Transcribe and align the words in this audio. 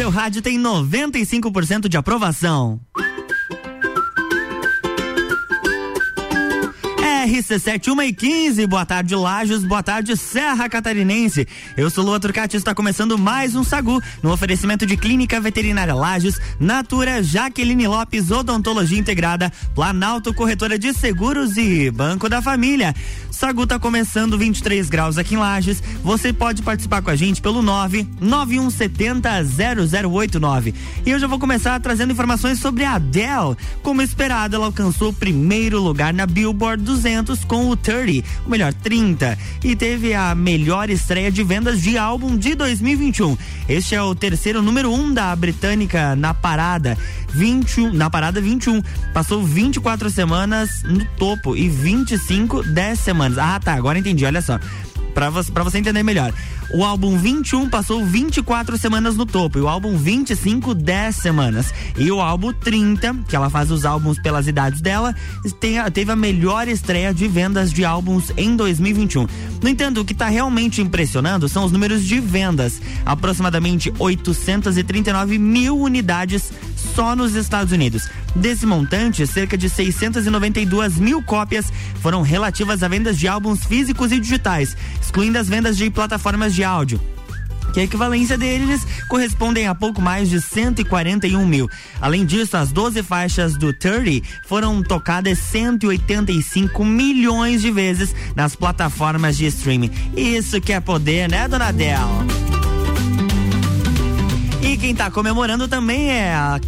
seu 0.00 0.08
rádio 0.08 0.40
tem 0.40 0.58
95% 0.58 1.86
de 1.86 1.98
aprovação. 1.98 2.80
RC7 7.26 7.88
1 7.88 8.02
e 8.02 8.12
15, 8.14 8.66
boa 8.66 8.86
tarde 8.86 9.14
Lajos, 9.14 9.62
boa 9.62 9.82
tarde 9.82 10.16
Serra 10.16 10.70
Catarinense. 10.70 11.46
Eu 11.76 11.90
sou 11.90 12.02
Lua 12.02 12.18
Turcati 12.18 12.56
está 12.56 12.74
começando 12.74 13.18
mais 13.18 13.54
um 13.54 13.62
Sagu, 13.62 14.00
no 14.22 14.32
oferecimento 14.32 14.86
de 14.86 14.96
Clínica 14.96 15.38
Veterinária 15.38 15.94
Lajos, 15.94 16.40
Natura, 16.58 17.22
Jaqueline 17.22 17.86
Lopes, 17.86 18.30
Odontologia 18.30 18.98
Integrada, 18.98 19.52
Planalto 19.74 20.32
Corretora 20.32 20.78
de 20.78 20.94
Seguros 20.94 21.58
e 21.58 21.90
Banco 21.90 22.26
da 22.26 22.40
Família. 22.40 22.94
Sagu 23.40 23.66
tá 23.66 23.78
começando 23.78 24.36
23 24.36 24.90
graus 24.90 25.16
aqui 25.16 25.34
em 25.34 25.38
Lages. 25.38 25.82
Você 26.04 26.30
pode 26.30 26.60
participar 26.60 27.00
com 27.00 27.08
a 27.08 27.16
gente 27.16 27.40
pelo 27.40 27.62
99170 27.62 29.30
0089. 30.10 30.74
E 31.06 31.10
eu 31.10 31.18
já 31.18 31.26
vou 31.26 31.38
começar 31.38 31.80
trazendo 31.80 32.12
informações 32.12 32.58
sobre 32.58 32.84
a 32.84 32.96
Adele. 32.96 33.56
Como 33.82 34.02
esperado, 34.02 34.56
ela 34.56 34.66
alcançou 34.66 35.08
o 35.08 35.14
primeiro 35.14 35.80
lugar 35.80 36.12
na 36.12 36.26
Billboard 36.26 36.84
200 36.84 37.42
com 37.44 37.70
o 37.70 37.76
30, 37.76 38.28
o 38.44 38.50
melhor 38.50 38.74
30, 38.74 39.38
e 39.64 39.74
teve 39.74 40.12
a 40.12 40.34
melhor 40.34 40.90
estreia 40.90 41.32
de 41.32 41.42
vendas 41.42 41.80
de 41.80 41.96
álbum 41.96 42.36
de 42.36 42.54
2021. 42.54 43.38
Este 43.66 43.94
é 43.94 44.02
o 44.02 44.14
terceiro 44.14 44.60
número 44.60 44.90
1 44.90 44.94
um 44.94 45.14
da 45.14 45.34
britânica 45.34 46.14
na 46.14 46.34
parada 46.34 46.98
21, 47.32 47.92
na 47.92 48.10
parada 48.10 48.40
21. 48.40 48.82
Passou 49.14 49.42
24 49.42 50.10
semanas 50.10 50.82
no 50.82 51.04
topo 51.16 51.56
e 51.56 51.70
25 51.70 52.62
10 52.64 52.98
semanas. 52.98 53.29
Ah, 53.38 53.58
tá, 53.58 53.74
agora 53.74 53.98
entendi, 53.98 54.24
olha 54.24 54.42
só. 54.42 54.58
Pra 55.14 55.28
você, 55.28 55.50
pra 55.50 55.64
você 55.64 55.78
entender 55.78 56.02
melhor. 56.02 56.32
O 56.72 56.84
álbum 56.84 57.18
21 57.18 57.68
passou 57.68 58.04
24 58.04 58.78
semanas 58.78 59.16
no 59.16 59.26
topo 59.26 59.58
e 59.58 59.60
o 59.60 59.68
álbum 59.68 59.96
25 59.96 60.72
10 60.72 61.16
semanas. 61.16 61.74
E 61.98 62.12
o 62.12 62.20
álbum 62.20 62.52
30, 62.52 63.16
que 63.28 63.34
ela 63.34 63.50
faz 63.50 63.72
os 63.72 63.84
álbuns 63.84 64.20
pelas 64.20 64.46
idades 64.46 64.80
dela, 64.80 65.14
tem, 65.58 65.82
teve 65.92 66.12
a 66.12 66.16
melhor 66.16 66.68
estreia 66.68 67.12
de 67.12 67.26
vendas 67.26 67.72
de 67.72 67.84
álbuns 67.84 68.30
em 68.36 68.54
2021. 68.54 69.26
No 69.60 69.68
entanto, 69.68 70.00
o 70.00 70.04
que 70.04 70.12
está 70.12 70.28
realmente 70.28 70.80
impressionando 70.80 71.48
são 71.48 71.64
os 71.64 71.72
números 71.72 72.04
de 72.04 72.20
vendas. 72.20 72.80
Aproximadamente 73.04 73.92
839 73.98 75.38
mil 75.38 75.76
unidades 75.76 76.52
só 76.80 77.14
nos 77.14 77.34
Estados 77.34 77.72
Unidos. 77.72 78.08
Desse 78.34 78.66
montante, 78.66 79.26
cerca 79.26 79.56
de 79.56 79.68
692 79.68 80.98
mil 80.98 81.22
cópias 81.22 81.72
foram 82.00 82.22
relativas 82.22 82.82
a 82.82 82.88
vendas 82.88 83.18
de 83.18 83.28
álbuns 83.28 83.64
físicos 83.64 84.12
e 84.12 84.20
digitais, 84.20 84.76
excluindo 85.00 85.38
as 85.38 85.48
vendas 85.48 85.76
de 85.76 85.90
plataformas 85.90 86.54
de 86.54 86.64
áudio 86.64 87.00
que 87.72 87.80
a 87.80 87.84
equivalência 87.84 88.36
deles 88.36 88.86
correspondem 89.08 89.66
a 89.66 89.74
pouco 89.74 90.00
mais 90.00 90.28
de 90.28 90.40
141 90.40 91.46
mil. 91.46 91.68
Além 92.00 92.24
disso, 92.24 92.56
as 92.56 92.72
12 92.72 93.02
faixas 93.02 93.56
do 93.56 93.72
30 93.72 94.26
foram 94.46 94.82
tocadas 94.82 95.38
185 95.38 96.84
milhões 96.84 97.62
de 97.62 97.70
vezes 97.70 98.14
nas 98.34 98.54
plataformas 98.56 99.36
de 99.36 99.46
streaming. 99.46 99.90
Isso 100.16 100.60
que 100.60 100.72
é 100.72 100.80
poder, 100.80 101.28
né, 101.28 101.46
dona 101.48 101.72
Del? 101.72 102.49
E 104.62 104.76
quem 104.76 104.94
tá 104.94 105.10
comemorando 105.10 105.66
também 105.66 106.10
é 106.10 106.34
a 106.34 106.60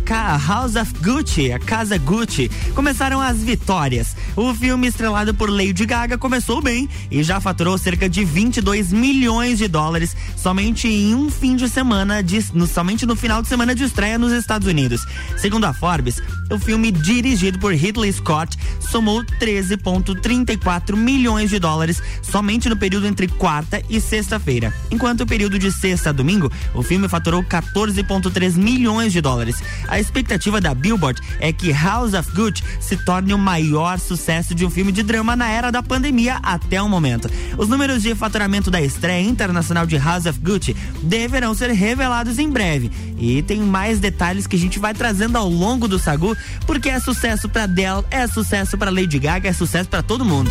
House 0.48 0.77
of 0.77 0.95
Gucci, 1.03 1.53
a 1.53 1.59
Casa 1.59 1.98
Gucci. 1.98 2.51
Começaram 2.75 3.21
as 3.21 3.45
vitórias. 3.45 4.17
O 4.35 4.55
filme 4.55 4.87
estrelado 4.87 5.35
por 5.35 5.51
Lady 5.51 5.85
Gaga 5.85 6.17
começou 6.17 6.63
bem 6.63 6.89
e 7.11 7.23
já 7.23 7.39
faturou 7.39 7.77
cerca 7.77 8.09
de 8.09 8.25
22 8.25 8.95
milhões 8.95 9.59
de 9.59 9.69
dólares 9.69 10.17
somente 10.35 10.89
em 10.89 11.15
um 11.15 11.31
fim 11.31 11.55
de 11.55 11.69
semana, 11.69 12.23
de, 12.23 12.43
no, 12.55 12.67
somente 12.67 13.05
no 13.05 13.14
final 13.14 13.42
de 13.42 13.48
semana 13.48 13.75
de 13.75 13.85
estreia 13.85 14.19
nos 14.19 14.33
Estados 14.33 14.67
Unidos. 14.67 15.07
Segundo 15.36 15.67
a 15.67 15.74
Forbes, 15.74 16.17
o 16.51 16.59
filme 16.59 16.91
dirigido 16.91 17.59
por 17.59 17.74
Ridley 17.74 18.13
Scott 18.13 18.57
somou 18.80 19.23
13,34 19.23 20.97
milhões 20.97 21.51
de 21.51 21.59
dólares 21.59 22.03
somente 22.23 22.70
no 22.70 22.77
período 22.77 23.07
entre 23.07 23.29
quarta 23.29 23.83
e 23.89 24.01
sexta-feira. 24.01 24.73
Enquanto 24.91 25.23
o 25.23 25.27
período 25.27 25.59
de 25.59 25.70
sexta 25.70 26.09
a 26.09 26.13
domingo, 26.13 26.51
o 26.74 26.83
filme 26.83 27.07
faturou 27.07 27.45
14 27.45 27.82
14,3 27.83 28.57
milhões 28.57 29.13
de 29.13 29.20
dólares. 29.20 29.57
A 29.89 29.98
expectativa 29.98 30.61
da 30.61 30.75
Billboard 30.75 31.20
é 31.41 31.53
que 31.53 31.73
House 31.73 32.15
of 32.15 32.31
Gucci 32.33 32.63
se 32.81 32.97
torne 32.97 33.35
o 33.35 33.39
maior 33.39 33.98
sucesso 33.98 34.55
de 34.55 34.65
um 34.65 34.70
filme 34.70 34.93
de 34.93 35.03
drama 35.03 35.35
na 35.35 35.48
era 35.48 35.70
da 35.70 35.83
pandemia 35.83 36.39
até 36.42 36.81
o 36.81 36.89
momento. 36.89 37.29
Os 37.59 37.69
números 37.69 38.03
de 38.03 38.15
faturamento 38.15 38.71
da 38.71 38.81
estreia 38.81 39.27
internacional 39.27 39.87
de 39.87 39.97
House 39.97 40.27
of 40.27 40.39
Gucci 40.39 40.77
deverão 41.03 41.55
ser 41.55 41.71
revelados 41.71 42.39
em 42.39 42.48
breve. 42.48 42.91
E 43.19 43.42
tem 43.42 43.61
mais 43.61 43.98
detalhes 43.98 44.47
que 44.47 44.57
a 44.57 44.59
gente 44.59 44.79
vai 44.79 44.95
trazendo 44.95 45.37
ao 45.37 45.48
longo 45.48 45.89
do 45.89 45.98
Sagu, 45.98 46.37
porque 46.67 46.89
é 46.89 47.01
sucesso 47.01 47.48
para 47.48 47.67
Dell, 47.67 48.05
é 48.11 48.27
sucesso 48.27 48.79
para 48.79 48.91
Lady 48.91 49.19
Gaga, 49.19 49.48
é 49.48 49.53
sucesso 49.53 49.89
para 49.89 50.03
todo 50.03 50.25
mundo. 50.25 50.51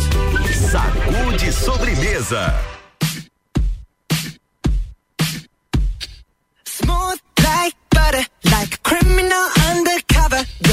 Sagu 0.70 1.36
de 1.36 1.52
sobremesa. 1.52 2.71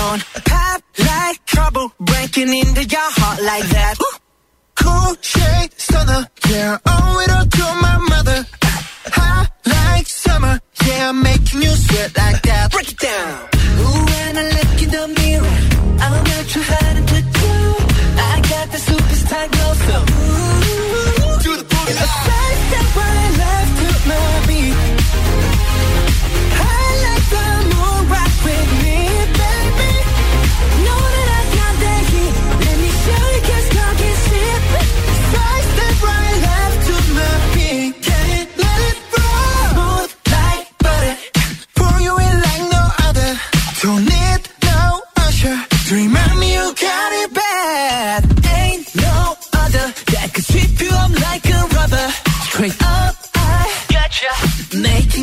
Don't 0.09 0.25
pop 0.44 0.81
like 0.97 1.46
trouble 1.46 1.94
breaking 2.00 2.52
into 2.52 2.84
your 2.84 3.09
heart 3.20 3.42
like 3.44 3.68
that. 3.75 3.96
Ooh. 4.02 4.18
Cool 4.74 5.14
shade 5.22 5.72
stunner, 5.78 6.25
yeah, 6.50 6.78
owe 6.84 7.20
it 7.24 7.30
all 7.30 7.46
to 7.46 7.66
my 7.86 7.97
mother. 8.09 8.40
Hot 9.18 9.52
like 9.68 10.08
summer, 10.08 10.59
yeah, 10.88 11.12
making 11.12 11.62
you 11.62 11.69
sweat 11.69 12.18
like 12.18 12.42
that. 12.42 12.72
Break 12.72 12.92
it 12.92 12.98
down. 12.98 13.50
Ooh, 13.81 14.02
when 14.09 14.38
I 14.42 14.46
look 14.58 14.81
in 14.81 14.90
the 14.98 15.06
mirror, 15.19 15.58
I'm 16.02 16.24
not 16.30 16.46
too 16.53 16.64
hard 16.66 17.08
to 17.12 17.19
do. 17.42 17.56
I 18.18 18.34
got 18.50 18.66
the 18.74 18.80
superstar 18.90 19.46
glow, 19.53 19.74
so 19.86 19.96
ooh, 20.09 21.38
do 21.46 21.52
the 21.56 21.66
boogie. 21.69 21.94
It's 21.94 22.02
the 22.02 22.09
first 22.25 22.62
step 22.66 22.98
I 22.98 23.30
love 23.44 23.69
to 23.78 23.88
my 24.09 24.48
beat. 24.48 24.99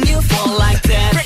You 0.04 0.20
fall 0.20 0.58
like 0.58 0.82
that. 0.82 1.25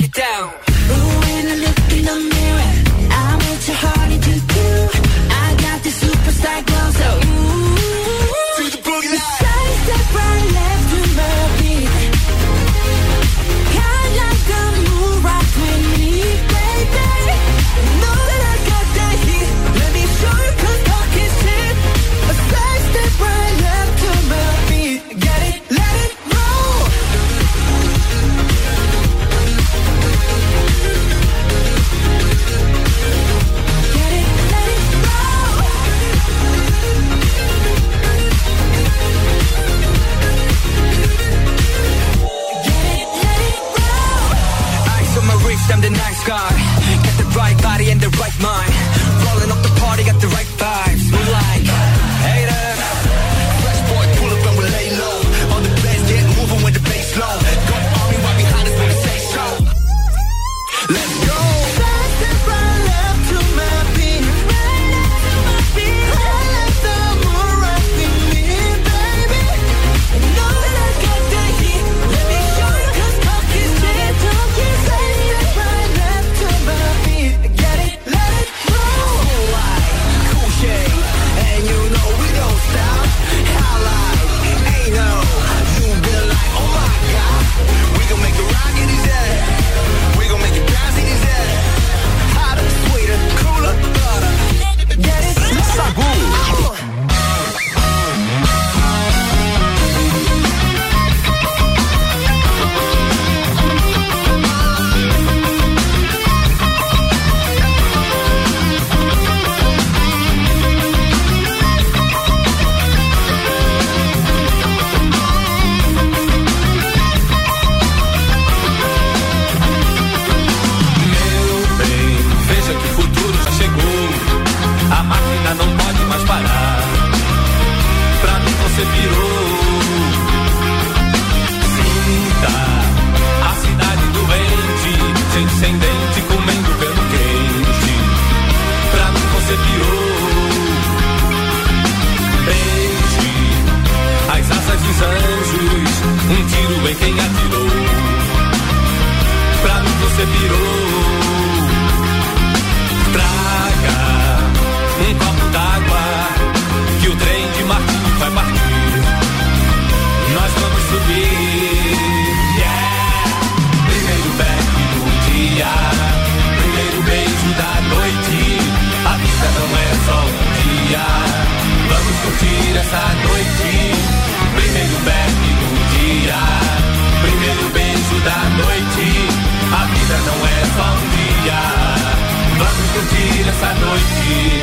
Noite. 183.78 184.59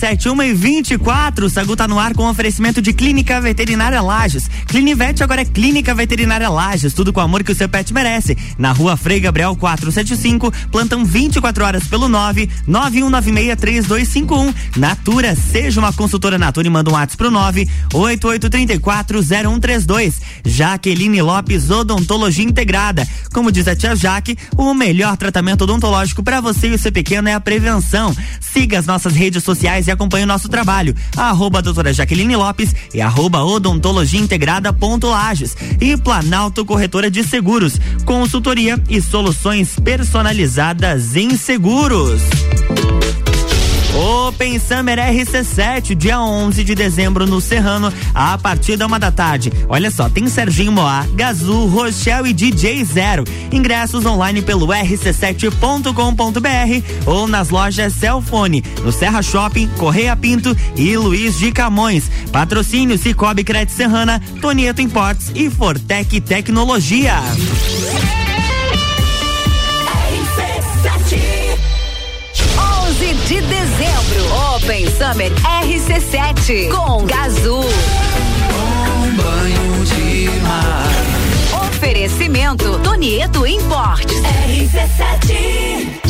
RC7 0.00 0.32
1 0.32 0.42
e 0.42 0.54
24, 0.54 1.44
o 1.44 1.50
Sagu 1.50 1.76
tá 1.76 1.86
no 1.86 1.98
ar 1.98 2.14
com 2.14 2.26
oferecimento 2.26 2.80
de 2.80 2.94
Clínica 2.94 3.38
Veterinária 3.38 4.00
Lages. 4.00 4.48
Clinivete 4.66 5.22
agora 5.22 5.42
é 5.42 5.44
Clínica 5.44 5.94
Veterinária 5.94 6.48
Lages, 6.48 6.94
tudo 6.94 7.12
com 7.12 7.20
o 7.20 7.22
amor 7.22 7.44
que 7.44 7.52
o 7.52 7.54
seu 7.54 7.68
pet 7.68 7.92
merece. 7.92 8.34
Na 8.56 8.72
rua 8.72 8.96
Frei 8.96 9.20
Gabriel 9.20 9.54
475, 9.54 10.50
plantão 10.72 11.04
24 11.04 11.64
horas 11.64 11.86
pelo 11.86 12.08
9 12.08 12.48
91963251. 12.66 14.54
Natura, 14.76 15.36
seja 15.36 15.78
uma 15.78 15.92
consultora 15.92 16.38
Natura 16.38 16.66
e 16.66 16.70
manda 16.70 16.88
um 16.90 16.94
WhatsApp 16.94 17.18
pro 17.18 17.30
9 17.30 17.68
88340132. 17.92 20.14
Jaqueline 20.46 21.20
Lopes 21.20 21.70
Odontologia 21.70 22.44
Integrada. 22.44 23.06
Como 23.34 23.52
diz 23.52 23.68
a 23.68 23.76
tia 23.76 23.94
Jaque, 23.94 24.38
o 24.56 24.72
melhor 24.72 25.18
tratamento 25.18 25.64
odontológico 25.64 26.22
para 26.22 26.40
você 26.40 26.68
e 26.68 26.74
o 26.74 26.78
seu 26.78 26.90
pequeno 26.90 27.28
é 27.28 27.34
a 27.34 27.40
prevenção. 27.40 28.16
Siga 28.40 28.78
as 28.78 28.86
nossas 28.86 29.14
redes 29.14 29.44
sociais 29.44 29.89
e 29.90 29.92
acompanhe 29.92 30.24
o 30.24 30.28
nosso 30.28 30.48
trabalho. 30.48 30.94
Arroba 31.16 31.60
doutora 31.60 31.92
Jaqueline 31.92 32.36
Lopes 32.36 32.74
e 32.94 33.00
arroba 33.00 33.44
odontologia 33.44 34.20
integrada 34.20 34.72
ponto 34.72 35.08
Lages. 35.08 35.56
E 35.80 35.96
Planalto 35.96 36.64
Corretora 36.64 37.10
de 37.10 37.22
Seguros. 37.24 37.78
Consultoria 38.04 38.82
e 38.88 39.00
soluções 39.02 39.74
personalizadas 39.82 41.16
em 41.16 41.36
seguros. 41.36 42.22
Open 43.94 44.58
Summer 44.58 44.98
RC7, 44.98 45.94
dia 45.94 46.20
11 46.20 46.62
de 46.62 46.74
dezembro 46.74 47.26
no 47.26 47.40
Serrano, 47.40 47.92
a 48.14 48.38
partir 48.38 48.76
da 48.76 48.86
uma 48.86 48.98
da 48.98 49.10
tarde. 49.10 49.52
Olha 49.68 49.90
só, 49.90 50.08
tem 50.08 50.28
Serginho 50.28 50.70
Moá, 50.70 51.04
Gazul, 51.14 51.66
Rochelle 51.66 52.30
e 52.30 52.32
DJ 52.32 52.84
Zero. 52.84 53.24
Ingressos 53.50 54.06
online 54.06 54.42
pelo 54.42 54.68
rc7.com.br 54.68 55.90
ou 57.06 57.26
nas 57.26 57.50
lojas 57.50 57.92
Celfone, 57.94 58.62
no 58.84 58.92
Serra 58.92 59.22
Shopping, 59.22 59.68
Correia 59.76 60.14
Pinto 60.14 60.56
e 60.76 60.96
Luiz 60.96 61.38
de 61.38 61.50
Camões. 61.50 62.08
Patrocínio 62.30 62.96
Cicobi 62.96 63.42
Crédito 63.42 63.72
Serrana, 63.74 64.22
Tonieto 64.40 64.80
Imports 64.80 65.32
e 65.34 65.50
Fortec 65.50 66.20
Tecnologia. 66.20 67.20
De 73.30 73.40
dezembro, 73.42 74.56
Open 74.56 74.88
Summer 74.90 75.30
RC7 75.62 76.68
com 76.68 77.06
Gazul. 77.06 77.62
Um 77.62 79.14
banho 79.14 79.84
de 79.84 80.28
mar. 80.40 81.62
Oferecimento 81.68 82.80
Tonieto 82.80 83.46
Importes. 83.46 84.20
RC7. 84.20 86.09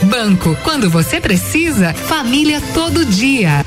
Banco, 0.03 0.57
quando 0.63 0.89
você 0.89 1.21
precisa, 1.21 1.93
família 1.93 2.61
todo 2.73 3.05
dia. 3.05 3.63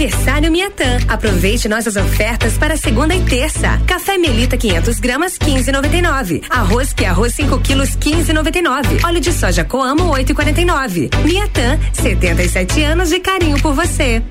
Aniversário 0.00 0.50
Miatã. 0.52 0.98
Aproveite 1.08 1.68
nossas 1.68 1.96
ofertas 1.96 2.56
para 2.56 2.76
segunda 2.76 3.14
e 3.14 3.22
terça. 3.22 3.80
Café 3.86 4.16
Melita 4.16 4.56
500 4.56 5.00
gramas 5.00 5.38
15,99. 5.38 6.42
Arroz 6.48 6.92
que 6.92 7.04
é 7.04 7.08
arroz 7.08 7.34
5 7.34 7.58
quilos 7.60 7.90
15,99. 7.96 9.04
Óleo 9.04 9.20
de 9.20 9.32
soja 9.32 9.64
Coamo 9.64 10.10
8,49. 10.12 11.10
Miatã, 11.24 11.78
77 11.92 12.82
anos 12.82 13.10
de 13.10 13.20
carinho 13.20 13.60
por 13.60 13.74
você. 13.74 14.22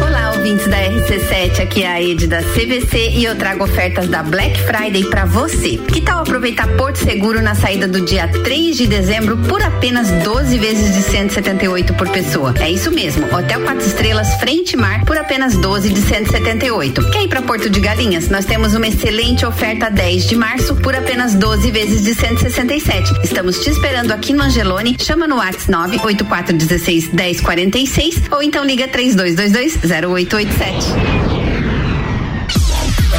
Olá, 0.00 0.32
ouvintes 0.36 0.66
da 0.68 0.76
RC7, 0.76 1.60
aqui 1.60 1.82
é 1.82 1.88
a 1.88 2.00
Ed 2.02 2.26
da 2.26 2.42
CVC 2.42 3.10
e 3.14 3.24
eu 3.24 3.34
trago 3.34 3.64
ofertas 3.64 4.08
da 4.08 4.22
Black 4.22 4.60
Friday 4.62 5.04
para 5.04 5.24
você. 5.24 5.78
Que 5.78 6.00
tal 6.00 6.20
aproveitar 6.20 6.68
Porto 6.76 6.96
Seguro 6.96 7.42
na 7.42 7.54
saída 7.54 7.88
do 7.88 8.00
dia 8.00 8.28
3 8.28 8.76
de 8.76 8.86
dezembro 8.86 9.36
por 9.36 9.62
apenas 9.62 10.10
12 10.22 10.58
vezes 10.58 10.94
de 10.94 11.02
178 11.02 11.94
por 11.94 12.08
pessoa? 12.08 12.54
É 12.60 12.70
isso 12.70 12.90
mesmo, 12.90 13.26
Hotel 13.34 13.60
4 13.62 13.86
Estrelas 13.86 14.34
Frente 14.34 14.76
Mar 14.76 15.04
por 15.04 15.16
apenas 15.16 15.56
12 15.56 15.88
de 15.90 16.00
178. 16.00 17.10
Quer 17.10 17.22
ir 17.22 17.28
para 17.28 17.42
Porto 17.42 17.68
de 17.68 17.80
Galinhas? 17.80 18.28
Nós 18.28 18.44
temos 18.44 18.74
uma 18.74 18.86
excelente 18.86 19.44
oferta 19.44 19.90
10 19.90 20.26
de 20.28 20.36
março 20.36 20.76
por 20.76 20.94
apenas 20.94 21.34
12 21.34 21.70
vezes 21.70 22.02
de 22.02 22.14
167. 22.14 23.12
Estamos 23.24 23.58
te 23.58 23.70
esperando 23.70 24.12
aqui 24.12 24.32
no 24.32 24.42
Angelone. 24.42 24.96
Chama 25.00 25.26
no 25.26 25.36
WhatsApp 25.36 25.70
98416 25.70 27.12
1046 27.12 28.22
ou 28.30 28.42
então 28.42 28.64
liga 28.64 28.86
3222 28.86 29.63
0887. 29.72 30.94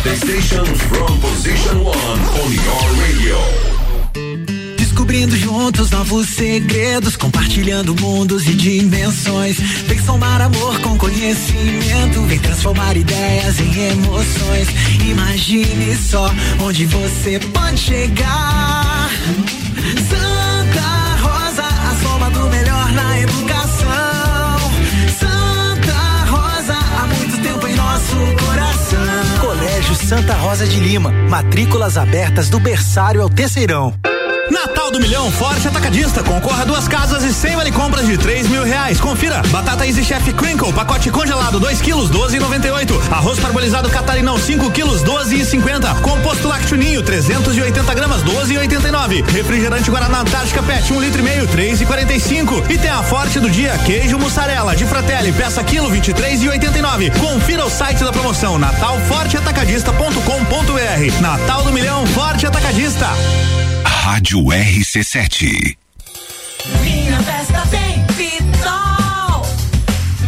The 0.03 0.15
station 0.15 0.65
from 0.65 1.19
position 1.19 1.83
one 1.83 1.95
on 1.97 2.53
your 2.53 2.85
radio. 3.01 3.37
Descobrindo 4.77 5.35
juntos 5.35 5.89
novos 5.89 6.29
segredos, 6.29 7.15
compartilhando 7.15 7.95
mundos 7.95 8.45
e 8.47 8.53
dimensões. 8.53 9.57
Vem 9.87 9.99
somar 9.99 10.39
amor 10.41 10.79
com 10.81 10.95
conhecimento, 10.97 12.21
vem 12.27 12.39
transformar 12.39 12.95
ideias 12.95 13.59
em 13.59 13.89
emoções. 13.89 14.67
Imagine 15.09 15.95
só 15.95 16.31
onde 16.61 16.85
você 16.85 17.39
pode 17.39 17.79
chegar. 17.79 19.09
Santa 20.07 21.15
Rosa, 21.21 21.63
a 21.63 21.95
soma 22.03 22.29
do 22.29 22.47
melhor 22.49 22.91
na 22.91 23.19
educação. 23.19 23.54
Nosso 28.15 28.45
coração. 28.45 28.99
Colégio 29.41 29.95
Santa 29.95 30.33
Rosa 30.33 30.65
de 30.65 30.79
Lima, 30.79 31.11
matrículas 31.29 31.97
abertas 31.97 32.49
do 32.49 32.59
berçário 32.59 33.21
ao 33.21 33.29
terceirão. 33.29 33.93
Natal 34.85 34.91
do 34.91 34.99
Milhão 34.99 35.31
Forte 35.31 35.67
Atacadista. 35.67 36.21
Concorra 36.21 36.61
a 36.61 36.65
duas 36.65 36.87
casas 36.87 37.23
e 37.23 37.33
sem 37.33 37.55
vale 37.55 37.71
compras 37.71 38.05
de 38.05 38.19
três 38.19 38.47
mil 38.47 38.63
reais. 38.63 38.99
Confira. 38.99 39.41
Batata 39.47 39.87
Easy 39.87 40.03
Chef 40.03 40.31
Crinkle, 40.33 40.71
pacote 40.73 41.09
congelado 41.09 41.59
2 41.59 41.81
quilos, 41.81 42.11
12,98. 42.11 43.11
Arroz 43.11 43.39
parbolizado 43.39 43.89
Catarinão 43.89 44.37
5 44.37 44.69
quilos, 44.69 45.03
12,50. 45.03 46.01
Composto 46.01 46.47
Lácteo 46.47 46.77
Ninho, 46.77 47.01
380 47.01 47.95
gramas, 47.95 48.23
12,89. 48.23 49.27
Refrigerante 49.27 49.89
Guaraná 49.89 50.21
Antártica 50.21 50.61
Pet, 50.61 50.93
1 50.93 50.95
um 50.95 51.01
litro 51.01 51.21
e 51.21 51.23
meio, 51.23 51.47
3,45. 51.47 52.69
E 52.69 52.77
tem 52.77 52.91
a 52.91 53.01
Forte 53.01 53.39
do 53.39 53.49
dia, 53.49 53.75
queijo 53.85 54.19
mussarela 54.19 54.75
de 54.75 54.85
Fratelli, 54.85 55.31
peça 55.31 55.63
quilo, 55.63 55.89
23,89. 55.89 57.09
Confira 57.17 57.65
o 57.65 57.71
site 57.71 58.03
da 58.03 58.11
promoção 58.11 58.59
natalforteatacadista.com.br. 58.59 61.21
Natal 61.21 61.63
do 61.63 61.73
Milhão 61.73 62.05
Forte 62.05 62.45
Atacadista. 62.45 63.07
Rádio 64.05 64.39
RC7. 64.43 65.75
Minha 66.83 67.19
festa 67.23 67.63
tem 67.71 68.05
Pitol. 68.15 69.41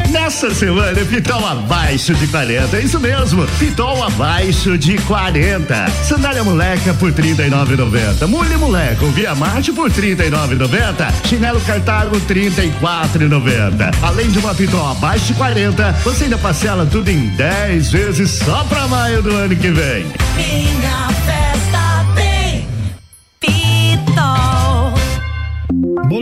Nessa 0.09 0.51
semana, 0.55 1.05
Pitol 1.05 1.45
abaixo 1.45 2.15
de 2.15 2.25
40. 2.25 2.75
É 2.75 2.81
isso 2.81 2.99
mesmo. 2.99 3.45
Pitol 3.59 4.03
abaixo 4.03 4.79
de 4.79 4.97
40. 4.97 5.91
Sandália 6.03 6.43
moleca 6.43 6.91
por 6.95 7.13
39,90. 7.13 8.25
Mulher 8.25 8.57
moleca, 8.57 9.05
Via 9.09 9.35
Marte 9.35 9.71
por 9.71 9.91
39,90. 9.91 11.27
Chinelo 11.27 11.61
Cartago 11.61 12.19
34,90. 12.21 13.93
Além 14.01 14.31
de 14.31 14.39
uma 14.39 14.55
Pitol 14.55 14.89
abaixo 14.89 15.27
de 15.27 15.33
40, 15.35 15.91
você 16.03 16.23
ainda 16.23 16.39
parcela 16.39 16.83
tudo 16.87 17.11
em 17.11 17.27
10 17.27 17.91
vezes 17.91 18.39
só 18.39 18.63
pra 18.63 18.87
maio 18.87 19.21
do 19.21 19.29
ano 19.35 19.55
que 19.55 19.69
vem. 19.69 20.07
Minha 20.35 21.09
festa 21.27 21.56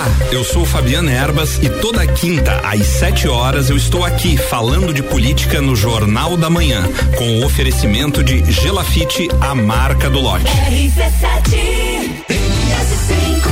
Olá, 0.00 0.08
eu 0.32 0.42
sou 0.42 0.64
Fabiana 0.64 1.12
Erbas 1.12 1.58
e 1.58 1.68
toda 1.68 2.06
quinta 2.06 2.62
às 2.64 2.86
7 2.86 3.28
horas 3.28 3.68
eu 3.68 3.76
estou 3.76 4.02
aqui 4.02 4.34
falando 4.34 4.94
de 4.94 5.02
política 5.02 5.60
no 5.60 5.76
Jornal 5.76 6.38
da 6.38 6.48
Manhã, 6.48 6.88
com 7.18 7.38
o 7.38 7.44
oferecimento 7.44 8.24
de 8.24 8.50
Gelafite, 8.50 9.28
a 9.42 9.54
marca 9.54 10.08
do 10.08 10.18
lote. 10.18 10.46
RC7 10.46 12.24
RS5 12.30 13.50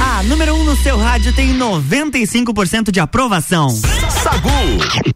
A 0.00 0.22
número 0.22 0.54
1 0.54 0.60
um 0.60 0.64
no 0.64 0.76
seu 0.78 0.96
rádio 0.96 1.30
tem 1.34 1.54
95% 1.58 2.90
de 2.90 3.00
aprovação. 3.00 3.68
Sagu. 3.68 5.15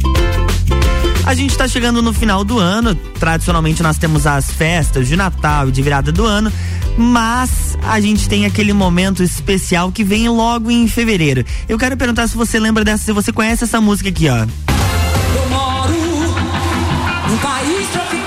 A 1.25 1.33
gente 1.33 1.51
está 1.51 1.67
chegando 1.67 2.01
no 2.01 2.13
final 2.13 2.43
do 2.43 2.57
ano. 2.57 2.95
Tradicionalmente 3.19 3.83
nós 3.83 3.97
temos 3.97 4.25
as 4.25 4.51
festas 4.51 5.07
de 5.07 5.15
Natal 5.15 5.69
e 5.69 5.71
de 5.71 5.81
virada 5.81 6.11
do 6.11 6.25
ano, 6.25 6.51
mas 6.97 7.77
a 7.83 7.99
gente 7.99 8.27
tem 8.27 8.45
aquele 8.45 8.73
momento 8.73 9.23
especial 9.23 9.91
que 9.91 10.03
vem 10.03 10.27
logo 10.29 10.71
em 10.71 10.87
fevereiro. 10.87 11.45
Eu 11.69 11.77
quero 11.77 11.95
perguntar 11.95 12.27
se 12.27 12.35
você 12.35 12.59
lembra 12.59 12.83
dessa, 12.83 13.03
se 13.03 13.11
você 13.11 13.31
conhece 13.31 13.63
essa 13.63 13.79
música 13.79 14.09
aqui, 14.09 14.27
ó. 14.27 14.37
Eu 14.37 15.49
moro 15.49 15.93
num 17.29 17.37
país 17.37 17.87
tropical. 17.89 18.20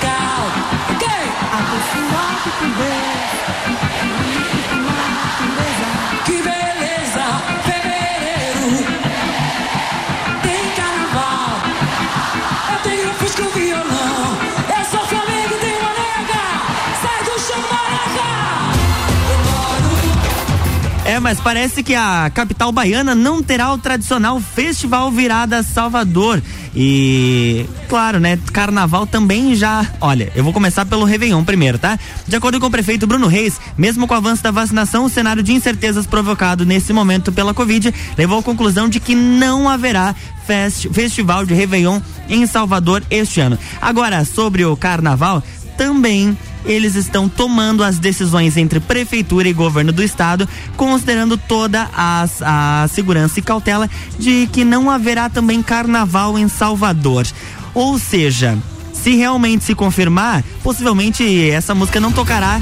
Mas 21.25 21.41
parece 21.41 21.83
que 21.83 21.95
a 21.95 22.31
capital 22.35 22.71
baiana 22.71 23.15
não 23.15 23.43
terá 23.43 23.73
o 23.73 23.79
tradicional 23.79 24.39
Festival 24.39 25.11
Virada 25.11 25.63
Salvador. 25.63 26.43
E, 26.77 27.65
claro, 27.89 28.21
né? 28.21 28.39
Carnaval 28.53 29.07
também 29.07 29.55
já. 29.55 29.87
Olha, 30.03 30.31
eu 30.37 30.45
vou 30.45 30.53
começar 30.53 30.85
pelo 30.85 31.07
Réveillon 31.07 31.43
primeiro, 31.43 31.79
tá? 31.79 31.99
De 32.29 32.37
acordo 32.37 32.61
com 32.61 32.67
o 32.67 32.71
prefeito 32.71 33.07
Bruno 33.07 33.27
Reis, 33.27 33.59
mesmo 33.79 34.07
com 34.07 34.13
o 34.13 34.17
avanço 34.19 34.43
da 34.43 34.51
vacinação, 34.51 35.07
o 35.07 35.09
cenário 35.09 35.43
de 35.43 35.55
incertezas 35.55 36.07
provocado 36.07 36.67
nesse 36.67 36.93
momento 36.93 37.33
pela 37.33 37.55
Covid 37.55 37.95
levou 38.19 38.41
à 38.41 38.43
conclusão 38.43 38.87
de 38.87 39.01
que 39.01 39.15
não 39.15 39.67
haverá 39.67 40.15
festi 40.47 40.91
festival 40.91 41.47
de 41.47 41.55
Réveillon 41.55 42.03
em 42.29 42.47
Salvador 42.47 43.03
este 43.11 43.41
ano. 43.41 43.59
Agora, 43.81 44.27
sobre 44.27 44.67
o 44.67 44.77
carnaval, 44.77 45.43
também 45.79 46.37
eles 46.65 46.95
estão 46.95 47.29
tomando 47.29 47.85
as 47.85 47.99
decisões 47.99 48.57
entre 48.57 48.81
prefeitura 48.81 49.49
e 49.49 49.53
governo 49.53 49.93
do 49.93 50.03
estado, 50.03 50.49
considerando 50.77 51.37
toda 51.37 51.89
as, 51.95 52.41
a 52.43 52.87
segurança 52.91 53.39
e 53.39 53.43
cautela 53.43 53.89
de 54.19 54.49
que 54.53 54.65
não 54.65 54.91
haverá 54.91 55.29
também 55.29 55.63
carnaval 55.63 56.39
em 56.39 56.49
Salvador. 56.49 57.27
Ou 57.75 57.99
seja, 57.99 58.57
se 58.93 59.15
realmente 59.17 59.65
se 59.65 59.75
confirmar, 59.75 60.43
possivelmente 60.63 61.51
essa 61.51 61.75
música 61.75 62.01
não 62.01 62.13
tocará 62.13 62.61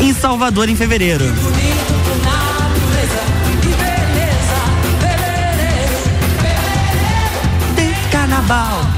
em 0.00 0.12
Salvador 0.14 0.68
em 0.68 0.76
fevereiro. 0.76 1.24
Carnaval. 8.10 8.95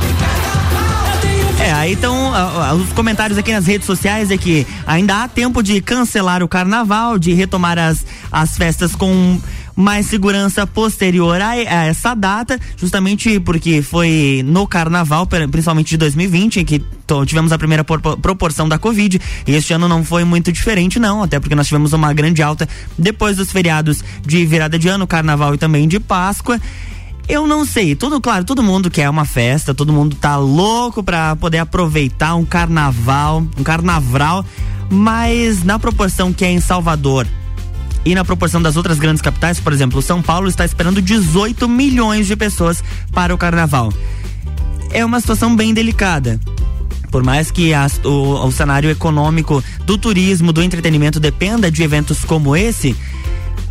É, 1.68 1.72
aí 1.72 1.92
então 1.92 2.32
os 2.80 2.94
comentários 2.94 3.36
aqui 3.36 3.52
nas 3.52 3.66
redes 3.66 3.86
sociais 3.86 4.30
é 4.30 4.38
que 4.38 4.66
ainda 4.86 5.22
há 5.22 5.28
tempo 5.28 5.62
de 5.62 5.82
cancelar 5.82 6.42
o 6.42 6.48
carnaval, 6.48 7.18
de 7.18 7.34
retomar 7.34 7.78
as, 7.78 8.06
as 8.32 8.56
festas 8.56 8.96
com 8.96 9.38
mais 9.76 10.06
segurança 10.06 10.66
posterior 10.66 11.38
a, 11.42 11.54
essa 11.56 12.14
data, 12.14 12.58
justamente 12.74 13.38
porque 13.40 13.82
foi 13.82 14.42
no 14.46 14.66
carnaval, 14.66 15.26
principalmente 15.26 15.90
de 15.90 15.98
2020, 15.98 16.60
em 16.60 16.64
que 16.64 16.82
tivemos 17.26 17.52
a 17.52 17.58
primeira 17.58 17.84
por- 17.84 18.00
proporção 18.00 18.66
da 18.66 18.78
Covid, 18.78 19.20
e 19.46 19.54
este 19.54 19.74
ano 19.74 19.86
não 19.86 20.02
foi 20.02 20.24
muito 20.24 20.50
diferente, 20.50 20.98
não, 20.98 21.22
até 21.22 21.38
porque 21.38 21.54
nós 21.54 21.66
tivemos 21.66 21.92
uma 21.92 22.14
grande 22.14 22.42
alta 22.42 22.66
depois 22.96 23.36
dos 23.36 23.52
feriados 23.52 24.02
de 24.26 24.44
virada 24.46 24.78
de 24.78 24.88
ano, 24.88 25.06
carnaval 25.06 25.54
e 25.54 25.58
também 25.58 25.86
de 25.86 26.00
Páscoa. 26.00 26.58
Eu 27.28 27.46
não 27.46 27.66
sei, 27.66 27.94
tudo 27.94 28.20
claro, 28.22 28.42
todo 28.44 28.62
mundo 28.62 28.90
quer 28.90 29.10
uma 29.10 29.26
festa, 29.26 29.74
todo 29.74 29.92
mundo 29.92 30.16
tá 30.16 30.36
louco 30.36 31.02
pra 31.02 31.36
poder 31.36 31.58
aproveitar 31.58 32.34
um 32.34 32.44
carnaval, 32.44 33.46
um 33.58 33.62
carnaval, 33.62 34.44
mas 34.88 35.62
na 35.62 35.78
proporção 35.78 36.32
que 36.32 36.42
é 36.42 36.50
em 36.50 36.60
Salvador 36.60 37.26
e 38.02 38.14
na 38.14 38.24
proporção 38.24 38.62
das 38.62 38.78
outras 38.78 38.98
grandes 38.98 39.20
capitais, 39.20 39.60
por 39.60 39.74
exemplo, 39.74 40.00
São 40.00 40.22
Paulo 40.22 40.48
está 40.48 40.64
esperando 40.64 41.02
18 41.02 41.68
milhões 41.68 42.26
de 42.26 42.34
pessoas 42.34 42.82
para 43.12 43.34
o 43.34 43.38
carnaval. 43.38 43.92
É 44.90 45.04
uma 45.04 45.20
situação 45.20 45.54
bem 45.54 45.74
delicada. 45.74 46.40
Por 47.10 47.22
mais 47.22 47.50
que 47.50 47.72
o, 48.04 48.46
o 48.46 48.52
cenário 48.52 48.88
econômico 48.88 49.62
do 49.84 49.98
turismo, 49.98 50.50
do 50.50 50.62
entretenimento 50.62 51.20
dependa 51.20 51.70
de 51.70 51.82
eventos 51.82 52.24
como 52.24 52.56
esse, 52.56 52.96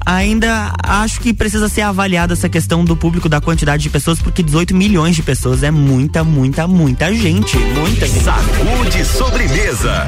ainda 0.08 0.74
acho 0.82 1.20
que 1.20 1.34
precisa 1.34 1.67
ser 1.67 1.82
avaliada 1.82 2.32
essa 2.32 2.48
questão 2.48 2.86
do 2.86 2.96
público, 2.96 3.28
da 3.28 3.41
quantidade 3.41 3.84
de 3.84 3.89
pessoas, 3.89 4.20
porque 4.20 4.41
18 4.41 4.74
milhões 4.74 5.17
de 5.17 5.22
pessoas 5.22 5.63
é 5.63 5.70
muita, 5.70 6.24
muita, 6.24 6.65
muita 6.65 7.13
gente. 7.13 7.58
Muita 7.58 8.08
gente. 8.08 8.24
Sacude 8.24 9.04
sobremesa. 9.04 10.08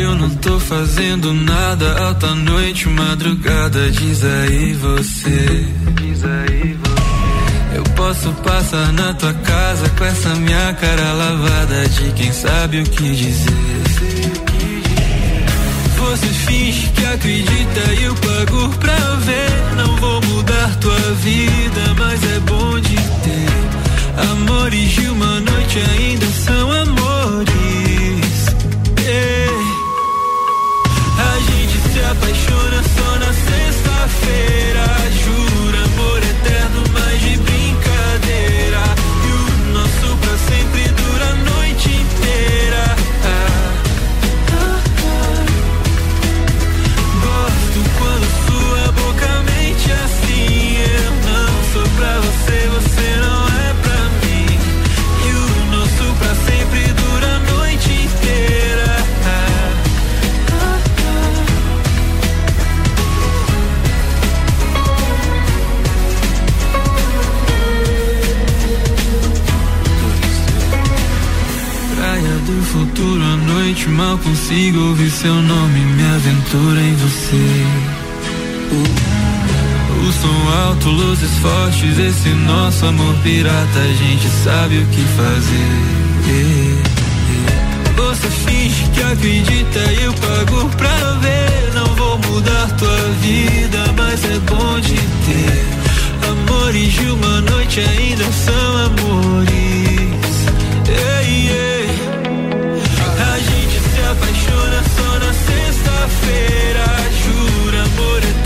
Eu 0.00 0.14
não 0.14 0.30
tô 0.30 0.58
fazendo 0.58 1.34
nada 1.34 2.06
alta 2.06 2.34
noite, 2.34 2.88
madrugada, 2.88 3.90
diz 3.90 4.24
aí 4.24 4.72
você. 4.72 5.85
Posso 8.16 8.32
passar 8.42 8.92
na 8.92 9.12
tua 9.14 9.32
casa 9.34 9.88
com 9.90 10.04
essa 10.04 10.34
minha 10.36 10.74
cara 10.74 11.12
lavada 11.12 11.88
de 11.88 12.12
quem 12.12 12.32
sabe 12.32 12.80
o 12.80 12.84
que 12.84 13.10
dizer. 13.14 13.52
Você 15.96 16.26
finge 16.26 16.88
que 16.88 17.04
acredita 17.04 17.92
e 17.98 18.04
eu 18.04 18.14
pago 18.14 18.68
pra 18.78 18.96
ver. 19.16 19.76
Não 19.76 19.96
vou 19.96 20.20
mudar 20.22 20.76
tua 20.76 20.98
vida, 21.20 21.94
mas 21.98 22.22
é 22.24 22.38
bom 22.40 22.80
de 22.80 22.96
ter. 22.96 24.30
Amores 24.30 24.90
de 24.90 25.08
uma 25.08 25.40
noite 25.40 25.78
ainda 25.78 26.26
são 26.26 26.72
amores. 26.72 27.46
Ei. 29.04 29.48
A 31.18 31.38
gente 31.40 31.92
se 31.92 32.00
apaixona 32.00 32.82
só 32.96 33.18
na 33.18 33.32
sexta-feira. 33.32 35.05
Mal 74.06 74.18
consigo 74.18 74.78
ouvir 74.88 75.10
seu 75.10 75.34
nome, 75.34 75.80
me 75.80 76.04
aventura 76.14 76.80
em 76.80 76.94
você. 76.94 77.66
O, 79.98 80.12
som 80.12 80.68
alto, 80.68 80.88
luzes 80.88 81.30
fortes, 81.38 81.98
esse 81.98 82.28
nosso 82.28 82.86
amor 82.86 83.14
pirata, 83.24 83.80
a 83.80 83.92
gente 83.94 84.28
sabe 84.44 84.78
o 84.78 84.86
que 84.86 85.02
fazer. 85.18 86.82
Você 87.96 88.28
finge 88.28 88.88
que 88.94 89.02
acredita 89.02 89.92
e 89.92 90.04
eu 90.04 90.12
pago 90.14 90.68
pra 90.76 91.12
ver. 91.20 91.72
Não 91.74 91.86
vou 91.96 92.18
mudar 92.18 92.70
tua 92.78 93.10
vida, 93.20 93.92
mas 93.96 94.24
é 94.24 94.38
bom 94.40 94.78
de 94.80 94.94
ter. 95.26 95.66
Amores 96.30 96.92
de 96.92 97.06
uma 97.10 97.40
noite 97.40 97.80
ainda 97.80 98.24
são 98.30 98.76
amores. 98.86 99.65
Sexta-feira. 106.26 106.84
Jura 107.22 107.82
amor 107.82 108.18
eterno, 108.18 108.45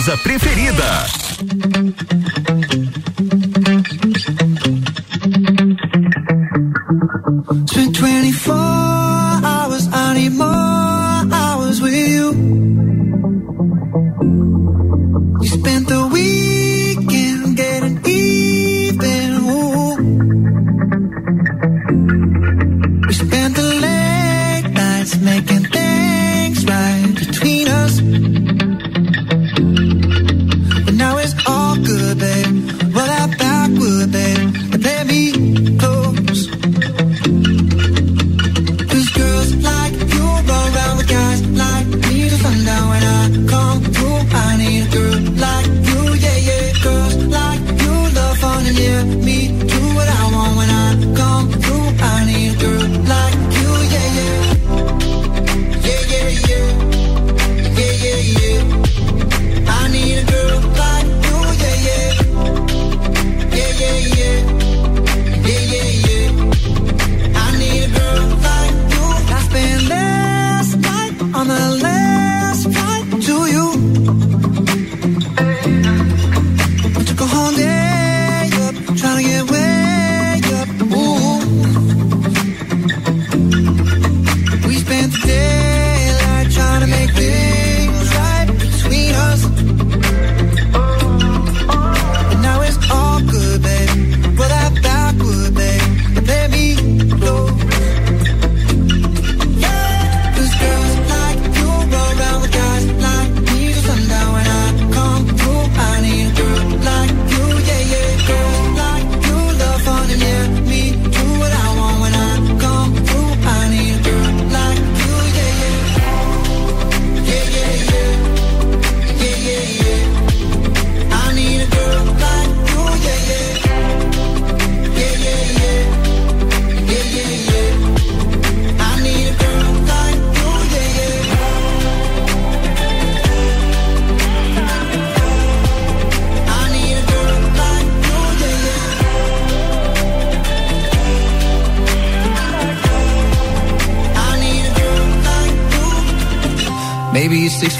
sobremesa 0.00 0.16
preferida. 0.22 1.06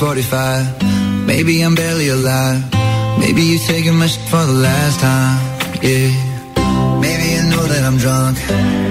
45. 0.00 1.26
Maybe 1.26 1.60
I'm 1.60 1.74
barely 1.74 2.08
alive. 2.08 2.64
Maybe 3.18 3.42
you're 3.42 3.60
taking 3.68 3.96
my 3.96 4.06
shit 4.06 4.24
for 4.30 4.42
the 4.46 4.58
last 4.64 4.98
time. 4.98 5.36
Yeah. 5.84 6.08
Maybe 7.04 7.36
I 7.36 7.44
know 7.52 7.64
that 7.68 7.84
I'm 7.84 7.98
drunk. 7.98 8.38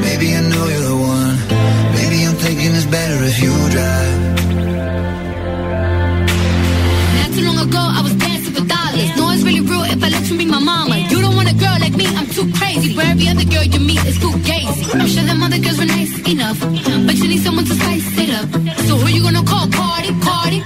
Maybe 0.05 0.35
I 0.37 0.41
know 0.45 0.67
you're 0.69 0.85
the 0.85 0.97
one. 1.17 1.37
Maybe 1.97 2.17
I'm 2.27 2.35
thinking 2.37 2.75
it's 2.77 2.85
better 2.85 3.17
if 3.25 3.41
you 3.41 3.49
drive. 3.73 4.17
Not 7.17 7.29
too 7.33 7.43
long 7.49 7.57
ago, 7.57 7.81
I 7.81 8.01
was 8.05 8.13
dancing 8.13 8.53
for 8.53 8.65
dollars. 8.69 9.09
No, 9.17 9.31
it's 9.33 9.41
really 9.41 9.61
real 9.65 9.85
if 9.89 10.03
I 10.03 10.09
let 10.09 10.29
you 10.29 10.37
be 10.37 10.45
my 10.45 10.59
mama. 10.59 10.95
You 11.09 11.21
don't 11.25 11.35
want 11.35 11.49
a 11.49 11.55
girl 11.55 11.77
like 11.81 11.95
me, 11.97 12.05
I'm 12.05 12.27
too 12.27 12.45
crazy. 12.53 12.95
Where 12.95 13.09
every 13.09 13.27
other 13.27 13.45
girl 13.49 13.63
you 13.63 13.79
meet 13.79 14.05
is 14.05 14.19
too 14.19 14.29
gazy. 14.45 14.93
I'm 14.93 15.07
sure 15.07 15.23
them 15.23 15.41
other 15.41 15.57
girls 15.57 15.79
were 15.79 15.89
nice 15.89 16.13
enough, 16.29 16.59
but 16.61 17.15
you 17.17 17.27
need 17.33 17.41
someone 17.41 17.65
to 17.65 17.73
spice 17.73 18.05
it 18.13 18.29
up. 18.29 18.45
So 18.85 18.93
who 19.01 19.07
you 19.09 19.23
gonna 19.23 19.41
call? 19.41 19.65
Cardi, 19.73 20.13
Cardi, 20.21 20.61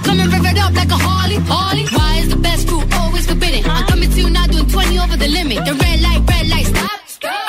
up 0.64 0.74
like 0.74 0.90
a 0.90 1.00
Harley, 1.06 1.38
Harley. 1.52 1.84
Why 1.96 2.12
is 2.22 2.28
the 2.34 2.40
best 2.48 2.68
fruit 2.68 2.86
always 3.00 3.26
forbidden? 3.26 3.62
I'm 3.70 3.86
coming 3.86 4.10
to 4.10 4.20
you 4.22 4.30
now 4.30 4.46
doing 4.46 4.66
20 4.66 4.98
over 4.98 5.16
the 5.16 5.28
limit. 5.28 5.58
The 5.68 5.74
red 5.84 5.98
light, 6.00 6.22
red 6.32 6.46
light, 6.48 6.66
stop. 6.66 6.98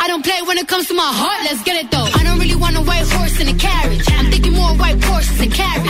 I 0.04 0.08
don't 0.08 0.23
play 0.23 0.39
when 0.47 0.58
it 0.58 0.67
comes 0.67 0.88
to 0.88 0.93
my 0.93 1.12
heart, 1.21 1.39
let's 1.47 1.63
get 1.63 1.75
it 1.82 1.91
though. 1.91 2.08
I 2.19 2.23
don't 2.23 2.39
really 2.39 2.56
want 2.56 2.75
a 2.78 2.84
white 2.89 3.08
horse 3.15 3.39
in 3.39 3.47
a 3.47 3.58
carriage. 3.58 4.06
I'm 4.12 4.30
thinking 4.32 4.54
more 4.54 4.73
white 4.75 5.04
horses 5.04 5.39
and 5.39 5.51
carriage. 5.51 5.85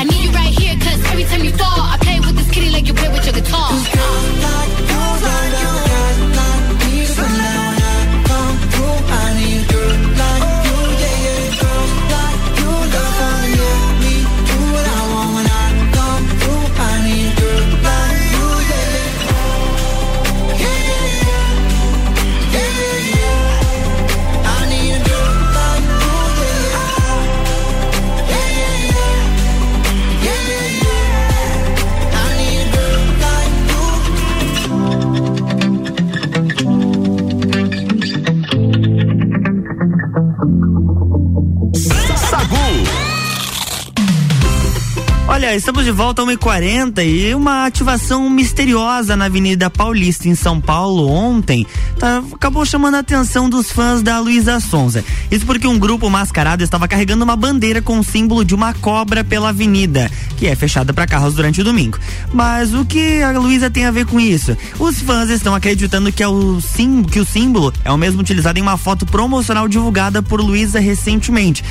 Olha, 45.35 45.53
estamos 45.53 45.83
de 45.83 45.91
volta 45.91 46.21
a 46.21 46.25
1h40 46.25 47.03
e 47.05 47.35
uma 47.35 47.65
ativação 47.65 48.29
misteriosa 48.29 49.17
na 49.17 49.25
Avenida 49.25 49.69
Paulista, 49.69 50.29
em 50.29 50.33
São 50.33 50.61
Paulo, 50.61 51.09
ontem, 51.09 51.67
tá- 51.99 52.23
acabou 52.33 52.65
chamando 52.65 52.95
a 52.95 52.99
atenção 52.99 53.49
dos 53.49 53.69
fãs 53.69 54.01
da 54.01 54.17
Luísa 54.17 54.61
Sonza. 54.61 55.03
Isso 55.29 55.45
porque 55.45 55.67
um 55.67 55.77
grupo 55.77 56.09
mascarado 56.09 56.63
estava 56.63 56.87
carregando 56.87 57.25
uma 57.25 57.35
bandeira 57.35 57.81
com 57.81 57.99
o 57.99 58.03
símbolo 58.03 58.45
de 58.45 58.55
uma 58.55 58.73
cobra 58.75 59.25
pela 59.25 59.49
avenida, 59.49 60.09
que 60.37 60.47
é 60.47 60.55
fechada 60.55 60.93
para 60.93 61.05
carros 61.05 61.33
durante 61.33 61.59
o 61.59 61.65
domingo. 61.65 61.99
Mas 62.33 62.73
o 62.73 62.85
que 62.85 63.21
a 63.21 63.37
Luísa 63.37 63.69
tem 63.69 63.83
a 63.83 63.91
ver 63.91 64.05
com 64.05 64.21
isso? 64.21 64.55
Os 64.79 65.01
fãs 65.01 65.29
estão 65.29 65.53
acreditando 65.53 66.13
que, 66.13 66.23
é 66.23 66.27
o, 66.29 66.61
sim, 66.61 67.03
que 67.03 67.19
o 67.19 67.25
símbolo 67.25 67.73
é 67.83 67.91
o 67.91 67.97
mesmo 67.97 68.21
utilizado 68.21 68.57
em 68.57 68.61
uma 68.61 68.77
foto 68.77 69.05
promocional 69.05 69.67
divulgada 69.67 70.23
por 70.23 70.39
Luísa 70.39 70.79
recentemente. 70.79 71.61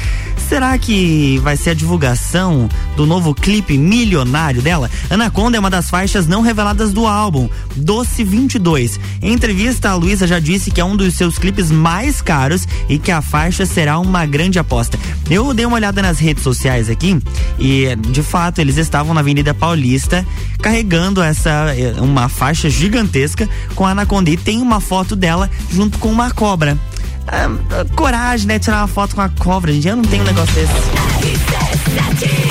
Será 0.50 0.76
que 0.76 1.38
vai 1.42 1.56
ser 1.56 1.70
a 1.70 1.74
divulgação 1.74 2.68
do 2.94 3.06
novo 3.06 3.34
clipe 3.34 3.53
milionário 3.62 4.62
dela? 4.62 4.90
Anaconda 5.10 5.56
é 5.56 5.60
uma 5.60 5.70
das 5.70 5.90
faixas 5.90 6.26
não 6.26 6.40
reveladas 6.40 6.92
do 6.92 7.06
álbum, 7.06 7.48
Doce 7.76 8.24
22. 8.24 8.98
Em 9.22 9.32
entrevista, 9.32 9.90
a 9.90 9.94
Luísa 9.94 10.26
já 10.26 10.38
disse 10.38 10.70
que 10.70 10.80
é 10.80 10.84
um 10.84 10.96
dos 10.96 11.14
seus 11.14 11.38
clipes 11.38 11.70
mais 11.70 12.20
caros 12.20 12.66
e 12.88 12.98
que 12.98 13.10
a 13.10 13.22
faixa 13.22 13.66
será 13.66 13.98
uma 13.98 14.26
grande 14.26 14.58
aposta. 14.58 14.98
Eu 15.30 15.52
dei 15.54 15.66
uma 15.66 15.76
olhada 15.76 16.02
nas 16.02 16.18
redes 16.18 16.42
sociais 16.42 16.88
aqui 16.88 17.20
e, 17.58 17.94
de 17.96 18.22
fato, 18.22 18.60
eles 18.60 18.76
estavam 18.76 19.14
na 19.14 19.20
Avenida 19.20 19.54
Paulista 19.54 20.26
carregando 20.60 21.22
essa 21.22 21.74
eh, 21.76 21.94
uma 22.00 22.28
faixa 22.28 22.70
gigantesca 22.70 23.48
com 23.74 23.86
a 23.86 23.90
Anaconda 23.90 24.30
e 24.30 24.36
tem 24.36 24.60
uma 24.60 24.80
foto 24.80 25.14
dela 25.14 25.50
junto 25.70 25.98
com 25.98 26.10
uma 26.10 26.30
cobra. 26.30 26.78
Ah, 27.26 27.48
coragem, 27.96 28.46
né? 28.46 28.58
Tirar 28.58 28.78
uma 28.78 28.88
foto 28.88 29.14
com 29.14 29.20
a 29.20 29.28
cobra, 29.28 29.72
gente. 29.72 29.88
Eu 29.88 29.96
não 29.96 30.04
tenho 30.04 30.22
um 30.22 30.26
negócio 30.26 30.54
desse. 30.54 31.73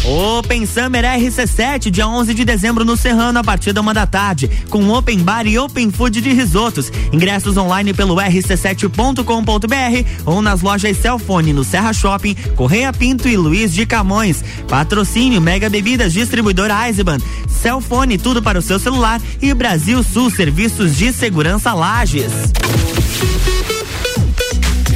Open 0.06 0.66
Summer 0.66 1.06
RC7, 1.06 1.90
dia 1.90 2.06
11 2.06 2.34
de 2.34 2.44
dezembro 2.44 2.84
no 2.84 2.98
Serrano, 2.98 3.40
a 3.40 3.44
partir 3.44 3.72
da 3.72 3.80
uma 3.80 3.94
da 3.94 4.06
tarde, 4.06 4.50
com 4.70 4.90
Open 4.90 5.20
Bar 5.20 5.48
e 5.48 5.58
Open 5.58 5.90
Food 5.92 6.20
de 6.20 6.34
risotos. 6.34 6.92
Ingressos 7.14 7.56
online 7.56 7.94
pelo 7.94 8.16
rc7.com.br 8.16 10.10
ou 10.26 10.42
nas 10.42 10.62
lojas 10.62 10.98
Celfone 10.98 11.54
no 11.54 11.64
Serra 11.64 11.94
Shopping, 11.94 12.36
Correia 12.58 12.92
Pinto 12.92 13.30
e 13.30 13.38
Luiz 13.38 13.74
de 13.74 13.86
Camões. 13.86 14.44
Patrocínio 14.68 15.40
Mega 15.40 15.70
Bebidas, 15.70 16.12
distribuidora 16.12 16.86
Eisenbahn, 16.86 17.20
Celfone, 17.48 18.18
tudo 18.18 18.42
para 18.42 18.60
o 18.60 18.62
seu 18.62 18.80
celular 18.80 19.22
e 19.42 19.54
Brasil 19.54 20.04
Sul, 20.04 20.30
serviços 20.30 20.98
de 20.98 21.14
segurança 21.14 21.74
Lages. 21.74 22.32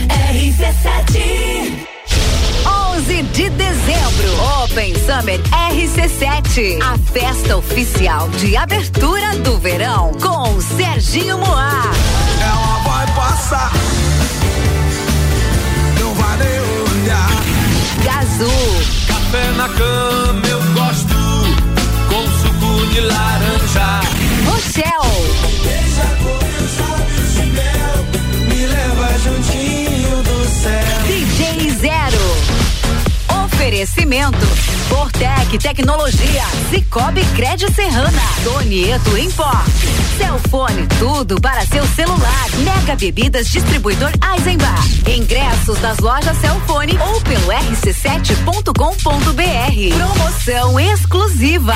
RC7 0.10 1.97
11 3.08 3.24
de 3.24 3.50
dezembro, 3.52 4.64
Open 4.64 4.94
Summer 4.96 5.40
RC7, 5.72 6.78
a 6.82 6.98
festa 7.14 7.56
oficial 7.56 8.28
de 8.32 8.58
abertura 8.58 9.34
do 9.38 9.58
verão 9.60 10.12
com 10.22 10.60
Serginho 10.60 11.38
Moá. 11.38 11.84
Ela 12.42 12.78
vai 12.84 13.08
passar, 13.16 13.72
não 16.02 16.14
vai 16.16 16.38
nem 16.38 16.60
olhar. 16.60 17.30
Gazul, 18.04 18.82
Café 19.08 19.52
na 19.52 19.70
cama 19.70 20.48
eu 20.50 20.60
gosto, 20.74 21.16
com 22.10 22.28
suco 22.42 22.88
de 22.88 23.00
laranja. 23.00 24.02
Rochelle, 24.48 25.08
Beija 25.64 26.08
Oferecimento. 33.78 34.44
Fortec 34.90 35.56
Tecnologia, 35.60 36.44
Cicobi 36.72 37.24
Crédito 37.36 37.72
Serrana, 37.72 38.24
Donieto 38.44 39.16
Import, 39.16 39.70
Celfone, 40.18 40.88
tudo 40.98 41.40
para 41.40 41.64
seu 41.68 41.86
celular, 41.86 42.50
Mega 42.64 42.96
Bebidas 42.96 43.48
Distribuidor 43.48 44.12
Eisenbar, 44.34 44.84
ingressos 45.08 45.78
das 45.78 46.00
lojas 46.00 46.36
Celfone 46.38 46.98
ou 46.98 47.22
pelo 47.22 47.48
rc7.com.br, 47.52 48.74
promoção 49.96 50.80
exclusiva. 50.80 51.76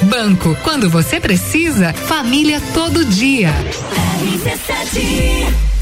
Banco, 0.03 0.57
quando 0.63 0.89
você 0.89 1.19
precisa, 1.19 1.93
família 1.93 2.61
todo 2.73 3.05
dia. 3.05 3.49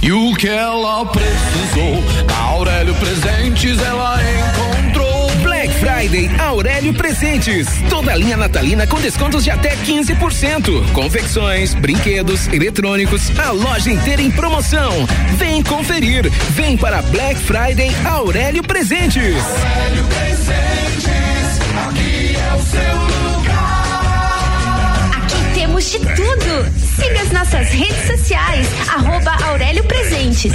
E 0.02 0.12
o 0.12 0.34
que 0.36 0.48
ela 0.48 1.06
precisou, 1.06 2.26
na 2.26 2.38
Aurélio 2.38 2.96
Presentes 2.96 3.80
ela 3.80 4.18
encontrou. 4.22 5.20
Black 5.42 5.74
Friday 5.74 6.30
Aurélio 6.40 6.94
Presentes. 6.94 7.68
Toda 7.90 8.14
a 8.14 8.16
linha 8.16 8.38
natalina 8.38 8.88
com 8.88 9.00
descontos 9.00 9.44
de 9.44 9.52
até 9.52 9.76
15%. 9.76 10.92
Confecções, 10.94 11.74
brinquedos, 11.74 12.48
eletrônicos, 12.48 13.30
a 13.38 13.52
loja 13.52 13.92
inteira 13.92 14.22
em 14.22 14.32
promoção. 14.32 14.92
Vem 15.38 15.62
conferir. 15.64 16.30
Vem 16.52 16.78
para 16.78 17.02
Black 17.04 17.40
Friday 17.40 17.92
Aurélio 18.06 18.64
Presentes. 18.64 19.36
Aurélio 19.36 20.06
Presentes, 20.06 21.60
aqui 21.88 22.36
é 22.36 22.56
o 22.56 22.62
seu 22.64 23.02
lugar. 23.02 23.29
Temos 25.80 25.92
de 25.92 26.00
tudo. 26.00 26.78
Siga 26.78 27.22
as 27.22 27.32
nossas 27.32 27.70
redes 27.70 28.06
sociais, 28.06 28.68
arroba 28.90 29.32
Aurélio 29.46 29.82
Presentes. 29.86 30.52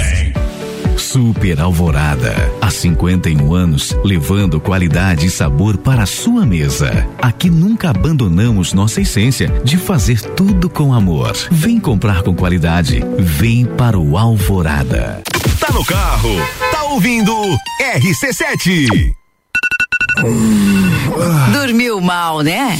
Super 0.95 1.61
Alvorada. 1.61 2.31
Há 2.61 2.69
51 2.69 3.51
anos, 3.51 3.97
levando 4.03 4.59
qualidade 4.59 5.25
e 5.25 5.29
sabor 5.31 5.77
para 5.77 6.03
a 6.03 6.05
sua 6.05 6.45
mesa. 6.45 7.07
Aqui 7.19 7.49
nunca 7.49 7.89
abandonamos 7.89 8.71
nossa 8.71 9.01
essência 9.01 9.47
de 9.63 9.77
fazer 9.77 10.21
tudo 10.21 10.69
com 10.69 10.93
amor. 10.93 11.35
Vem 11.49 11.79
comprar 11.79 12.21
com 12.21 12.35
qualidade. 12.35 13.03
Vem 13.17 13.65
para 13.65 13.97
o 13.97 14.19
Alvorada. 14.19 15.23
Tá 15.59 15.73
no 15.73 15.83
carro, 15.85 16.35
tá 16.71 16.83
ouvindo 16.83 17.33
RC7. 17.81 19.11
Dormiu 21.51 21.99
mal, 21.99 22.41
né? 22.41 22.79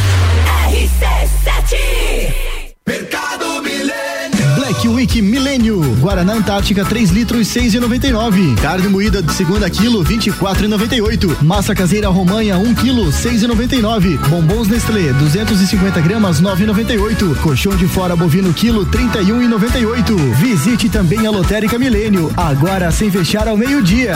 Black 4.81 4.87
Week 4.87 5.21
Milênio. 5.21 5.79
Guaraná 5.99 6.33
Antártica 6.33 6.83
3 6.83 7.11
litros 7.11 7.47
6,99. 7.49 8.59
Carne 8.59 8.87
moída 8.87 9.21
de 9.21 9.31
segunda 9.31 9.69
quilo 9.69 10.03
24,98. 10.03 11.43
Massa 11.43 11.75
caseira 11.75 12.09
romanha 12.09 12.57
1 12.57 12.73
quilo 12.75 13.11
6,99. 13.11 14.17
Bombons 14.27 14.67
Nestlé 14.67 15.13
250 15.13 16.01
gramas 16.01 16.41
9,98. 16.41 17.35
Colchão 17.41 17.75
de 17.75 17.87
fora 17.87 18.15
bovino 18.15 18.51
quilo 18.53 18.83
31,98. 18.87 20.33
Visite 20.35 20.89
também 20.89 21.27
a 21.27 21.31
Lotérica 21.31 21.77
Milênio. 21.77 22.33
Agora 22.35 22.89
sem 22.91 23.11
fechar 23.11 23.47
ao 23.47 23.55
meio-dia. 23.55 24.15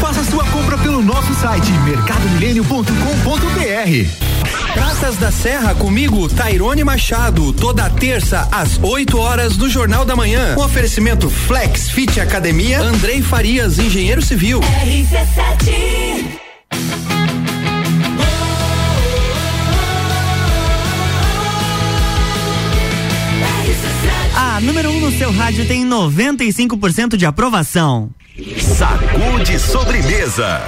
Faça 0.00 0.24
sua 0.24 0.42
compra 0.46 0.76
pelo 0.78 1.00
nosso 1.00 1.32
site 1.34 1.70
mercadomilênio.com.br. 1.84 4.33
Praças 4.74 5.16
da 5.16 5.30
Serra 5.30 5.72
comigo, 5.74 6.28
Tairone 6.28 6.82
Machado, 6.82 7.52
toda 7.52 7.88
terça 7.88 8.48
às 8.50 8.76
8 8.82 9.16
horas 9.16 9.56
do 9.56 9.70
Jornal 9.70 10.04
da 10.04 10.16
Manhã. 10.16 10.56
Um 10.58 10.62
oferecimento 10.62 11.30
Flex 11.30 11.90
Fit 11.90 12.20
Academia, 12.20 12.80
Andrei 12.80 13.22
Farias, 13.22 13.78
engenheiro 13.78 14.20
civil. 14.20 14.60
A 24.36 24.60
número 24.60 24.90
1 24.90 24.96
um 24.96 25.00
no 25.00 25.12
seu 25.16 25.30
rádio 25.30 25.66
tem 25.66 25.88
95% 25.88 27.16
de 27.16 27.24
aprovação. 27.24 28.10
Sacude 28.58 29.58
sobremesa. 29.60 30.60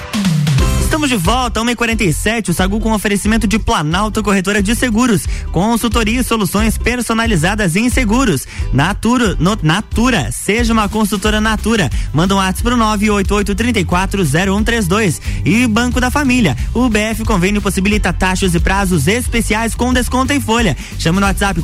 Estamos 0.96 1.11
de 1.11 1.16
volta, 1.16 1.61
1h47, 1.61 2.48
o 2.48 2.54
Sagu 2.54 2.80
com 2.80 2.90
oferecimento 2.90 3.46
de 3.46 3.59
Planalto 3.59 4.22
Corretora 4.22 4.62
de 4.62 4.74
Seguros, 4.74 5.26
consultoria 5.52 6.20
e 6.20 6.24
soluções 6.24 6.78
personalizadas 6.78 7.76
em 7.76 7.90
seguros. 7.90 8.46
Natura, 8.72 9.37
no, 9.38 9.59
Natura, 9.62 10.32
seja 10.32 10.72
uma 10.72 10.88
consultora 10.88 11.38
Natura. 11.38 11.90
Manda 12.14 12.35
um 12.35 12.38
WhatsApp 12.38 12.62
pro 12.62 12.78
988340132. 12.78 15.20
E 15.44 15.66
Banco 15.66 16.00
da 16.00 16.11
Família, 16.11 16.56
o 16.72 16.88
BF 16.88 17.26
Convênio 17.26 17.61
possibilita 17.61 18.11
taxas 18.11 18.54
e 18.54 18.59
prazos 18.59 19.06
especiais 19.06 19.74
com 19.74 19.92
desconto 19.92 20.32
em 20.32 20.40
folha. 20.40 20.74
Chama 20.98 21.20
no 21.20 21.26
WhatsApp 21.26 21.61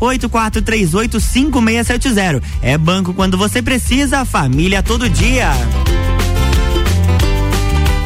499-8438-5670. 0.00 2.42
É 2.62 2.78
banco 2.78 3.12
quando 3.12 3.36
você 3.36 3.60
precisa, 3.60 4.24
família 4.24 4.82
todo 4.82 5.10
dia. 5.10 5.52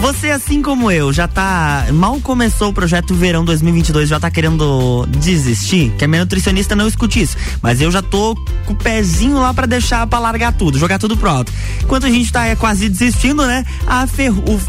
Você, 0.01 0.31
assim 0.31 0.63
como 0.63 0.93
eu, 0.93 1.13
já 1.13 1.27
tá. 1.27 1.87
Mal 1.93 2.21
começou 2.21 2.69
o 2.69 2.73
projeto 2.73 3.15
Verão 3.15 3.45
2022, 3.45 4.09
já 4.09 4.21
tá 4.21 4.31
querendo 4.31 5.05
desistir? 5.19 5.93
Que 5.99 6.05
a 6.05 6.09
minha 6.09 6.21
nutricionista 6.21 6.77
não 6.77 6.87
escute 6.87 7.21
isso. 7.21 7.37
Mas 7.61 7.81
eu 7.81 7.91
já 7.91 8.01
tô 8.01 8.37
com 8.65 8.75
o 8.75 8.77
pezinho 8.77 9.41
lá 9.41 9.53
para 9.53 9.67
deixar 9.67 10.07
pra 10.07 10.21
largar 10.21 10.53
tudo, 10.53 10.79
jogar 10.79 11.01
tudo 11.01 11.17
pro 11.17 11.29
alto. 11.29 11.53
Enquanto 11.83 12.07
a 12.07 12.11
gente 12.11 12.33
tá 12.33 12.47
é, 12.47 12.55
quase 12.55 12.89
desistindo, 12.89 13.45
né? 13.45 13.65
A. 13.87 14.07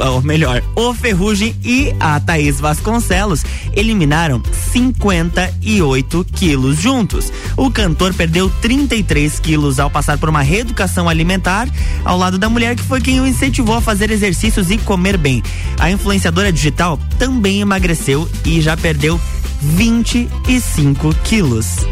Ou 0.10 0.22
melhor, 0.24 0.64
o 0.76 0.94
Ferrugem 0.94 1.56
e 1.64 1.94
a 2.00 2.20
Thaís 2.20 2.60
Vasconcelos 2.60 3.44
eliminaram 3.74 4.42
58 4.72 6.26
quilos 6.34 6.80
juntos. 6.80 7.32
O 7.56 7.70
cantor 7.70 8.14
perdeu 8.16 8.50
33 8.62 9.40
quilos 9.40 9.80
ao 9.80 9.92
passar 9.92 10.18
por 10.18 10.28
uma 10.28 10.42
reeducação 10.42 11.08
alimentar, 11.08 11.70
ao 12.04 12.18
lado 12.18 12.38
da 12.38 12.50
mulher 12.50 12.76
que 12.76 12.84
foi 12.84 13.00
quem 13.00 13.22
o 13.22 13.28
incentivou 13.28 13.76
a 13.76 13.82
fazer 13.82 14.10
exercícios 14.10 14.72
e 14.72 14.78
comer 14.78 15.19
bem. 15.20 15.44
A 15.78 15.92
influenciadora 15.92 16.52
digital 16.52 17.00
também 17.18 17.62
emagreceu 17.62 18.30
e 18.46 18.62
já 18.62 18.76
perdeu 18.76 19.20
25 19.62 21.14
quilos. 21.24 21.86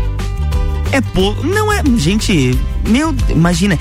É 0.92 1.02
pouco. 1.02 1.46
Não 1.46 1.72
é. 1.72 1.84
Gente, 1.98 2.58
meu. 2.88 3.14
Imagina. 3.30 3.78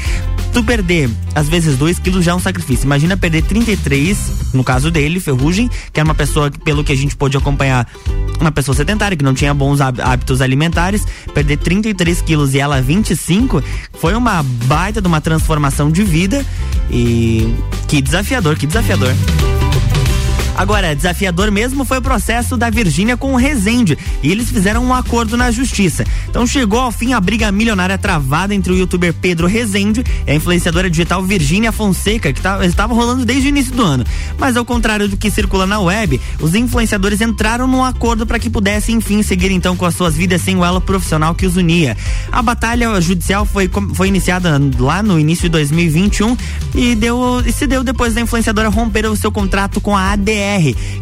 Tu 0.56 0.64
perder, 0.64 1.10
às 1.34 1.50
vezes, 1.50 1.76
2 1.76 1.98
quilos 1.98 2.24
já 2.24 2.32
é 2.32 2.34
um 2.34 2.40
sacrifício. 2.40 2.86
Imagina 2.86 3.14
perder 3.14 3.42
33, 3.42 4.54
no 4.54 4.64
caso 4.64 4.90
dele, 4.90 5.20
Ferrugem, 5.20 5.68
que 5.92 6.00
era 6.00 6.08
uma 6.08 6.14
pessoa 6.14 6.50
que, 6.50 6.58
pelo 6.58 6.82
que 6.82 6.90
a 6.90 6.96
gente 6.96 7.14
pôde 7.14 7.36
acompanhar, 7.36 7.86
uma 8.40 8.50
pessoa 8.50 8.74
sedentária, 8.74 9.14
que 9.18 9.22
não 9.22 9.34
tinha 9.34 9.52
bons 9.52 9.82
há- 9.82 9.92
hábitos 10.02 10.40
alimentares, 10.40 11.04
perder 11.34 11.58
33 11.58 12.22
quilos 12.22 12.54
e 12.54 12.58
ela 12.58 12.80
25, 12.80 13.62
foi 14.00 14.14
uma 14.14 14.42
baita 14.42 15.02
de 15.02 15.06
uma 15.06 15.20
transformação 15.20 15.90
de 15.90 16.02
vida. 16.02 16.42
E 16.90 17.54
que 17.86 18.00
desafiador, 18.00 18.56
que 18.56 18.66
desafiador. 18.66 19.12
Agora, 20.56 20.96
desafiador 20.96 21.50
mesmo 21.50 21.84
foi 21.84 21.98
o 21.98 22.02
processo 22.02 22.56
da 22.56 22.70
Virgínia 22.70 23.16
com 23.16 23.34
o 23.34 23.36
Rezende 23.36 23.98
e 24.22 24.32
eles 24.32 24.50
fizeram 24.50 24.82
um 24.82 24.94
acordo 24.94 25.36
na 25.36 25.50
justiça. 25.50 26.04
Então 26.28 26.46
chegou 26.46 26.80
ao 26.80 26.90
fim 26.90 27.12
a 27.12 27.20
briga 27.20 27.52
milionária 27.52 27.98
travada 27.98 28.54
entre 28.54 28.72
o 28.72 28.76
youtuber 28.76 29.12
Pedro 29.12 29.46
Rezende 29.46 30.02
e 30.26 30.30
a 30.30 30.34
influenciadora 30.34 30.88
digital 30.88 31.22
Virgínia 31.22 31.70
Fonseca, 31.72 32.32
que 32.32 32.40
tá, 32.40 32.64
estava 32.64 32.94
rolando 32.94 33.24
desde 33.24 33.48
o 33.48 33.50
início 33.50 33.74
do 33.74 33.82
ano. 33.82 34.04
Mas 34.38 34.56
ao 34.56 34.64
contrário 34.64 35.08
do 35.08 35.16
que 35.16 35.30
circula 35.30 35.66
na 35.66 35.78
web, 35.78 36.20
os 36.40 36.54
influenciadores 36.54 37.20
entraram 37.20 37.66
num 37.66 37.84
acordo 37.84 38.26
para 38.26 38.38
que 38.38 38.48
pudessem 38.48 38.96
enfim 38.96 39.22
seguir 39.22 39.50
então 39.50 39.76
com 39.76 39.84
as 39.84 39.94
suas 39.94 40.16
vidas 40.16 40.40
sem 40.40 40.56
o 40.56 40.64
elo 40.64 40.80
profissional 40.80 41.34
que 41.34 41.44
os 41.44 41.56
unia. 41.56 41.96
A 42.32 42.40
batalha 42.40 42.98
judicial 43.00 43.44
foi, 43.44 43.70
foi 43.94 44.08
iniciada 44.08 44.60
lá 44.78 45.02
no 45.02 45.18
início 45.20 45.44
de 45.44 45.50
2021 45.50 46.36
e 46.74 46.94
deu 46.94 47.42
e 47.44 47.52
se 47.52 47.66
deu 47.66 47.84
depois 47.84 48.14
da 48.14 48.20
influenciadora 48.20 48.68
romper 48.68 49.06
o 49.06 49.16
seu 49.16 49.30
contrato 49.30 49.80
com 49.80 49.96
a 49.96 50.12
ADR, 50.12 50.45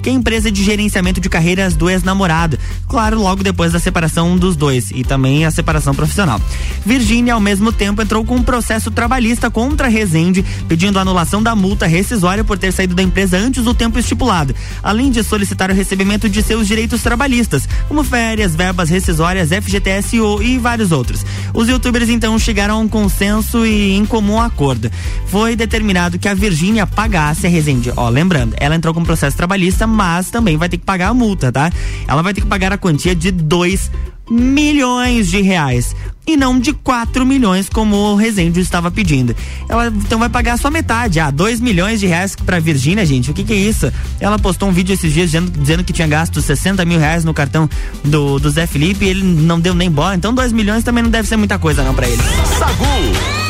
que 0.03 0.09
é 0.09 0.13
a 0.13 0.15
empresa 0.15 0.51
de 0.51 0.65
gerenciamento 0.65 1.21
de 1.21 1.29
carreiras 1.29 1.75
do 1.75 1.91
ex-namorado. 1.91 2.59
Claro, 2.89 3.21
logo 3.21 3.43
depois 3.43 3.73
da 3.73 3.79
separação 3.79 4.37
dos 4.37 4.57
dois 4.57 4.91
e 4.91 5.05
também 5.05 5.45
a 5.45 5.51
separação 5.51 5.95
profissional. 5.95 6.41
Virgínia, 6.85 7.35
ao 7.35 7.41
mesmo 7.41 7.73
tempo, 7.73 8.03
entrou 8.03 8.25
com 8.25 8.37
um 8.37 8.43
processo 8.43 8.91
trabalhista 8.91 9.51
contra 9.51 9.87
a 9.87 9.91
Rezende, 9.91 10.45
pedindo 10.69 10.99
a 10.99 11.03
anulação 11.03 11.43
da 11.43 11.55
multa 11.55 11.87
rescisória 11.87 12.45
por 12.45 12.59
ter 12.59 12.73
saído 12.73 12.95
da 12.95 13.03
empresa 13.03 13.37
antes 13.37 13.65
do 13.65 13.75
tempo 13.75 13.99
estipulado, 13.99 14.55
além 14.83 15.11
de 15.11 15.23
solicitar 15.23 15.71
o 15.71 15.75
recebimento 15.75 16.29
de 16.29 16.43
seus 16.43 16.67
direitos 16.67 17.03
trabalhistas, 17.03 17.69
como 17.89 18.05
férias, 18.05 18.55
verbas 18.55 18.89
rescisórias, 18.89 19.51
FGTS 19.51 20.17
e 20.43 20.59
vários 20.59 20.93
outros. 20.93 21.25
Os 21.53 21.69
youtubers 21.69 22.09
então 22.09 22.39
chegaram 22.39 22.77
a 22.77 22.79
um 22.79 22.89
consenso 22.89 23.65
e 23.67 23.93
em 23.93 24.05
comum 24.05 24.41
acordo. 24.41 24.91
Foi 25.27 25.57
determinado 25.57 26.19
que 26.19 26.29
a 26.29 26.35
Virgínia 26.35 26.87
pagasse 26.87 27.47
a 27.47 27.51
Rezende. 27.51 27.93
Ó, 27.97 28.09
lembrando, 28.09 28.55
ela 28.59 28.75
entrou 28.75 28.95
com 28.95 29.01
um 29.01 29.05
processo 29.05 29.34
trabalhista, 29.37 29.87
mas 29.87 30.31
também 30.31 30.57
vai 30.57 30.69
ter 30.69 30.79
que 30.79 30.85
pagar 30.85 31.09
a 31.09 31.15
multa, 31.15 31.51
tá? 31.51 31.71
Ela 32.07 32.23
vai 32.23 32.35
ter 32.35 32.41
que 32.41 32.47
pagar 32.47 32.73
a 32.73 32.79
quantia 32.79 33.15
de 33.15 33.31
2 33.31 33.91
milhões 34.31 35.29
de 35.29 35.41
reais 35.43 35.95
e 36.27 36.37
não 36.37 36.59
de 36.59 36.73
4 36.73 37.27
milhões 37.27 37.69
como 37.69 37.97
o 37.97 38.17
Rezende 38.17 38.61
estava 38.61 38.91
pedindo. 38.91 39.37
Ela 39.69 39.89
então 39.89 40.19
vai 40.19 40.29
pagar 40.29 40.59
só 40.59 40.71
metade, 40.71 41.21
ah, 41.21 41.31
2 41.31 41.61
milhões 41.61 42.01
de 42.01 42.07
reais 42.07 42.35
pra 42.35 42.59
Virgínia, 42.59 43.05
gente. 43.05 43.31
O 43.31 43.35
que 43.35 43.45
que 43.45 43.53
é 43.53 43.57
isso? 43.57 43.93
Ela 44.19 44.39
postou 44.39 44.69
um 44.69 44.73
vídeo 44.73 44.95
esses 44.95 45.13
dias 45.13 45.27
dizendo, 45.27 45.51
dizendo 45.51 45.85
que 45.85 45.93
tinha 45.93 46.09
gasto 46.09 46.41
60 46.41 46.85
mil 46.85 46.99
reais 46.99 47.25
no 47.25 47.35
cartão 47.35 47.69
do, 48.03 48.39
do 48.39 48.51
Zé 48.51 48.67
Felipe 48.67 49.05
e 49.05 49.09
ele 49.09 49.23
não 49.23 49.61
deu 49.61 49.75
nem 49.75 49.91
bola. 49.91 50.15
Então 50.15 50.35
2 50.35 50.53
milhões 50.53 50.83
também 50.83 51.03
não 51.03 51.11
deve 51.11 51.29
ser 51.29 51.37
muita 51.37 51.59
coisa 51.59 51.83
não 51.83 51.95
pra 51.95 52.09
ele. 52.09 52.23
Sagu. 52.59 53.44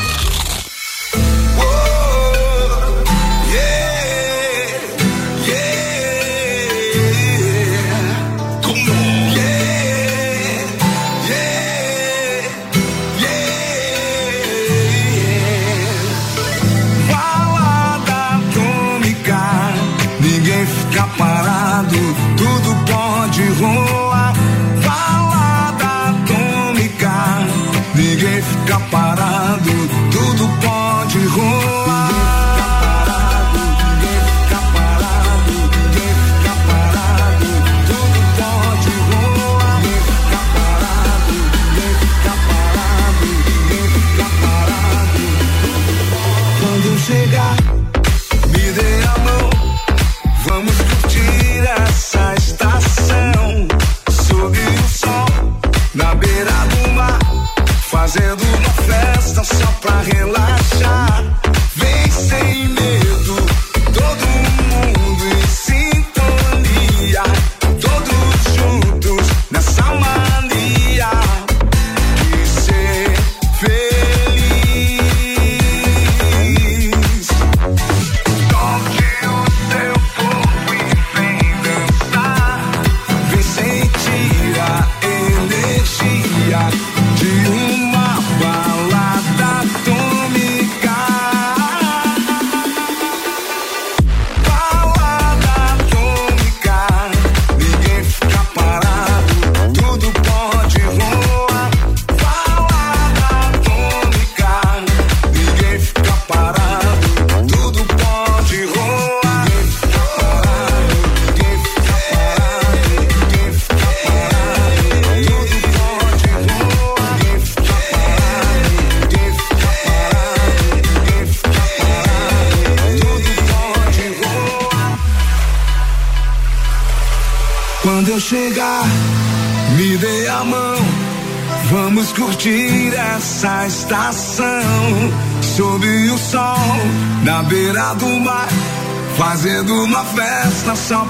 Fazendo 58.15 58.45
uma 58.45 58.71
festa 58.71 59.43
só 59.43 59.67
pra 59.81 60.01
relaxar. 60.03 61.34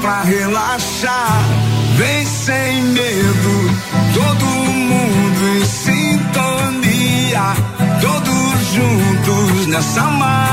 Pra 0.05 0.21
relaxar. 0.21 1.41
Vem 1.97 2.27
sem 2.27 2.83
medo, 2.93 3.71
todo 4.13 4.45
mundo 4.45 5.49
em 5.57 5.65
sintonia. 5.65 7.47
Todos 8.03 8.67
juntos 8.75 9.67
nessa 9.67 10.03
mania 10.03 10.44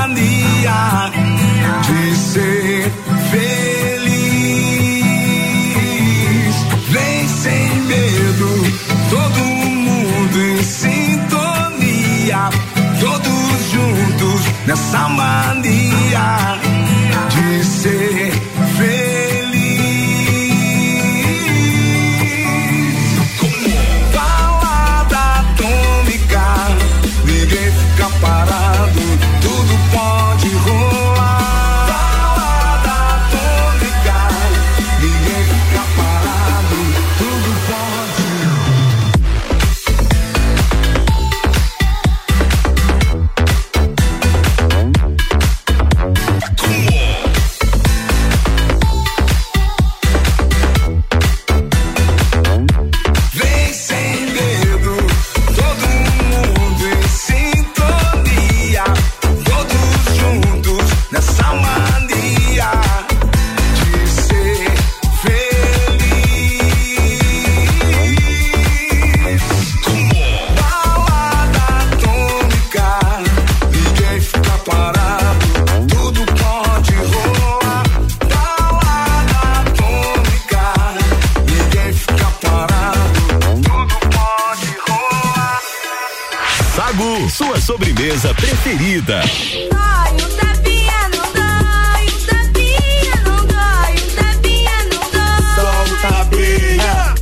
sobremesa 87.62 88.34
preferida. 88.34 89.22
Dói, 89.70 90.12
um 90.14 90.36
tapinha 90.36 91.08
não 91.14 91.32
dói, 91.32 92.04
um 92.08 92.18
tapinha 92.26 93.16
não 93.24 93.46
dói, 93.46 93.92
um 93.92 94.10
tapinha 94.16 94.76
não 94.90 95.02
dói. 95.12 95.54
Só 95.54 95.84
um 95.84 95.96
tapinha. 96.02 97.14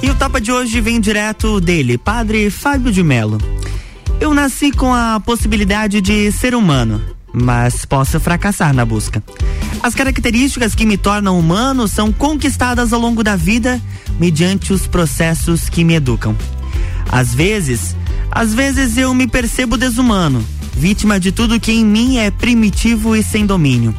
E 0.00 0.10
o 0.10 0.14
tapa 0.14 0.40
de 0.40 0.52
hoje 0.52 0.80
vem 0.80 1.00
direto 1.00 1.60
dele, 1.60 1.98
Padre 1.98 2.48
Fábio 2.50 2.92
de 2.92 3.02
Melo. 3.02 3.38
Eu 4.20 4.32
nasci 4.32 4.70
com 4.70 4.94
a 4.94 5.18
possibilidade 5.18 6.00
de 6.00 6.30
ser 6.30 6.54
humano, 6.54 7.02
mas 7.32 7.84
posso 7.84 8.20
fracassar 8.20 8.72
na 8.72 8.84
busca. 8.84 9.20
As 9.82 9.96
características 9.96 10.72
que 10.72 10.86
me 10.86 10.96
tornam 10.96 11.36
humano 11.36 11.88
são 11.88 12.12
conquistadas 12.12 12.92
ao 12.92 13.00
longo 13.00 13.24
da 13.24 13.34
vida 13.34 13.82
mediante 14.20 14.72
os 14.72 14.86
processos 14.86 15.68
que 15.68 15.82
me 15.82 15.94
educam. 15.94 16.36
Às 17.10 17.34
vezes, 17.34 17.96
às 18.34 18.52
vezes 18.52 18.96
eu 18.96 19.14
me 19.14 19.28
percebo 19.28 19.76
desumano, 19.76 20.44
vítima 20.76 21.20
de 21.20 21.30
tudo 21.30 21.60
que 21.60 21.70
em 21.70 21.84
mim 21.84 22.18
é 22.18 22.30
primitivo 22.30 23.14
e 23.14 23.22
sem 23.22 23.46
domínio. 23.46 23.94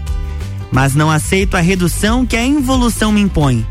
Mas 0.71 0.93
não 0.93 1.09
aceito 1.09 1.55
a 1.55 1.61
redução 1.61 2.25
que 2.25 2.35
a 2.35 2.45
involução 2.45 3.11
me 3.11 3.21
impõe. 3.21 3.65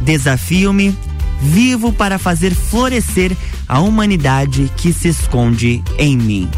Desafio-me, 0.00 0.96
vivo 1.42 1.92
para 1.92 2.16
fazer 2.16 2.54
florescer 2.54 3.36
a 3.68 3.80
humanidade 3.80 4.70
que 4.76 4.92
se 4.92 5.08
esconde 5.08 5.82
em 5.98 6.16
mim. 6.16 6.48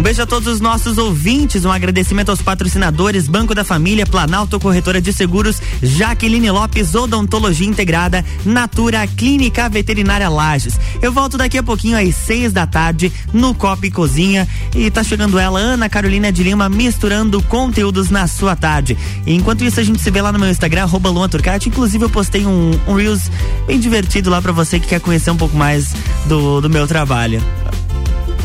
Um 0.00 0.02
beijo 0.02 0.22
a 0.22 0.26
todos 0.26 0.48
os 0.48 0.62
nossos 0.62 0.96
ouvintes, 0.96 1.66
um 1.66 1.70
agradecimento 1.70 2.30
aos 2.30 2.40
patrocinadores 2.40 3.28
Banco 3.28 3.54
da 3.54 3.62
Família, 3.62 4.06
Planalto 4.06 4.58
Corretora 4.58 4.98
de 4.98 5.12
Seguros, 5.12 5.60
Jaqueline 5.82 6.50
Lopes, 6.50 6.94
Odontologia 6.94 7.66
Integrada, 7.66 8.24
Natura 8.42 9.06
Clínica 9.06 9.68
Veterinária 9.68 10.30
Lages. 10.30 10.80
Eu 11.02 11.12
volto 11.12 11.36
daqui 11.36 11.58
a 11.58 11.62
pouquinho 11.62 11.98
às 11.98 12.14
seis 12.14 12.50
da 12.50 12.66
tarde 12.66 13.12
no 13.30 13.54
Copa 13.54 13.90
Cozinha 13.90 14.48
e 14.74 14.90
tá 14.90 15.04
chegando 15.04 15.38
ela, 15.38 15.60
Ana 15.60 15.86
Carolina 15.86 16.32
de 16.32 16.44
Lima, 16.44 16.70
misturando 16.70 17.42
conteúdos 17.42 18.08
na 18.08 18.26
sua 18.26 18.56
tarde. 18.56 18.96
E 19.26 19.34
enquanto 19.34 19.64
isso 19.64 19.80
a 19.80 19.82
gente 19.82 20.00
se 20.00 20.10
vê 20.10 20.22
lá 20.22 20.32
no 20.32 20.38
meu 20.38 20.48
Instagram, 20.48 20.84
arroba 20.84 21.10
Turcati. 21.28 21.68
Inclusive 21.68 22.06
eu 22.06 22.10
postei 22.10 22.46
um, 22.46 22.70
um 22.88 22.94
Reels 22.94 23.30
bem 23.66 23.78
divertido 23.78 24.30
lá 24.30 24.40
pra 24.40 24.50
você 24.50 24.80
que 24.80 24.86
quer 24.86 25.00
conhecer 25.00 25.30
um 25.30 25.36
pouco 25.36 25.54
mais 25.54 25.92
do, 26.26 26.62
do 26.62 26.70
meu 26.70 26.86
trabalho. 26.86 27.59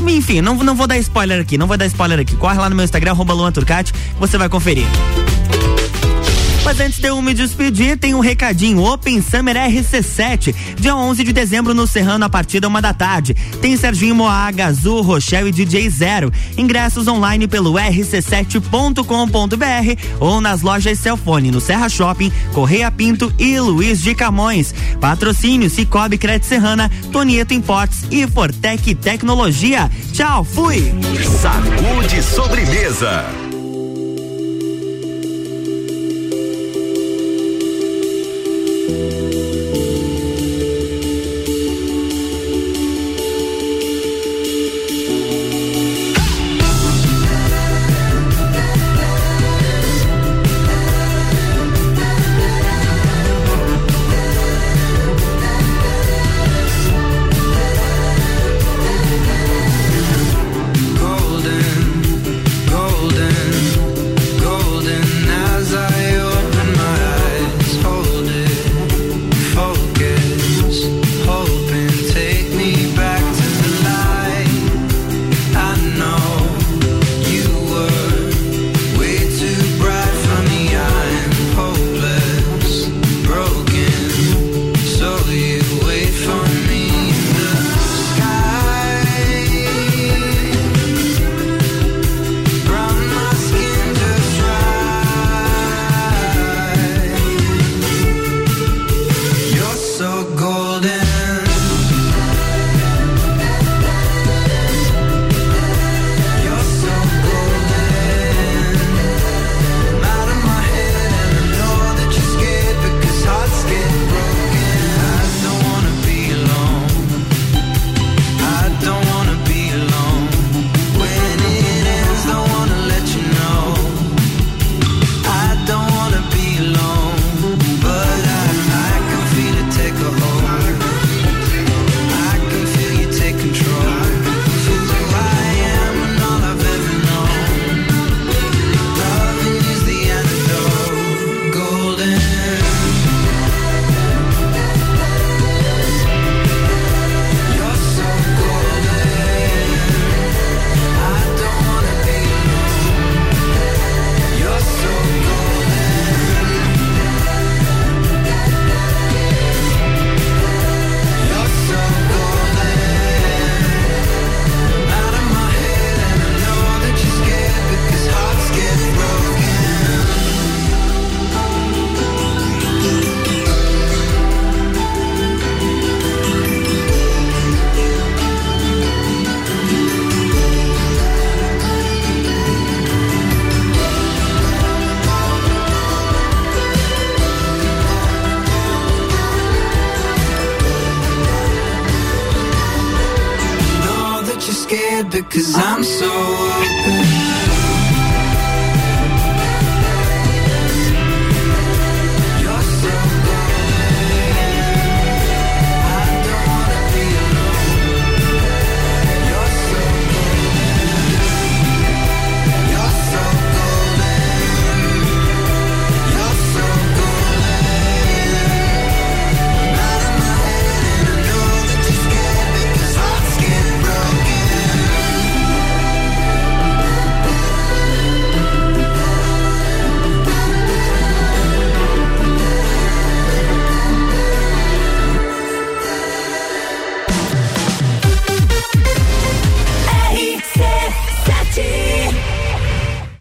Enfim, 0.08 0.42
não, 0.42 0.56
não 0.56 0.76
vou 0.76 0.88
dar 0.88 0.98
spoiler 0.98 1.42
aqui, 1.42 1.58
não 1.58 1.68
vou 1.68 1.78
dar 1.78 1.86
spoiler 1.86 2.20
aqui. 2.20 2.36
Corre 2.36 2.58
lá 2.58 2.70
no 2.70 2.76
meu 2.76 2.86
Instagram, 2.86 3.12
arroba 3.12 3.34
Luan 3.34 3.52
Turcati, 3.52 3.94
você 4.20 4.38
vai 4.38 4.50
conferir. 4.50 4.86
Mas 6.66 6.80
antes 6.80 7.00
de 7.00 7.08
eu 7.08 7.22
me 7.22 7.32
despedir, 7.32 7.96
tem 7.96 8.16
um 8.16 8.20
recadinho. 8.20 8.84
Open 8.84 9.22
Summer 9.22 9.56
RC7, 9.56 10.56
dia 10.80 10.96
11 10.96 11.24
de 11.24 11.32
dezembro 11.32 11.76
no 11.76 11.86
Serrano, 11.86 12.26
a 12.26 12.30
partir 12.30 12.60
da 12.60 12.68
uma 12.68 12.82
da 12.82 12.92
tarde. 12.92 13.36
Tem 13.62 13.78
Serginho 13.78 14.16
Moaga, 14.16 14.66
Azul, 14.66 15.04
Rochelle 15.04 15.50
e 15.50 15.52
DJ 15.52 15.88
Zero. 15.92 16.34
Ingressos 16.58 17.08
online 17.08 17.48
pelo 17.48 17.74
rc7.com.br 17.74 19.06
ou 20.20 20.42
nas 20.42 20.64
lojas 20.64 20.98
Celfone, 20.98 21.52
no 21.52 21.62
Serra 21.62 21.88
Shopping, 21.88 22.32
Correia 22.52 22.90
Pinto 22.90 23.32
e 23.38 23.60
Luiz 23.60 24.02
de 24.02 24.16
Camões. 24.16 24.74
Patrocínio 25.00 25.70
Cicobi 25.70 26.18
Crédito 26.18 26.48
Serrana, 26.48 26.90
Tonieto 27.12 27.54
Importes 27.54 28.06
e 28.10 28.26
Fortec 28.26 28.96
Tecnologia. 28.96 29.88
Tchau, 30.12 30.44
fui! 30.44 30.92
Sacude 31.40 32.24
sobremesa. 32.24 33.45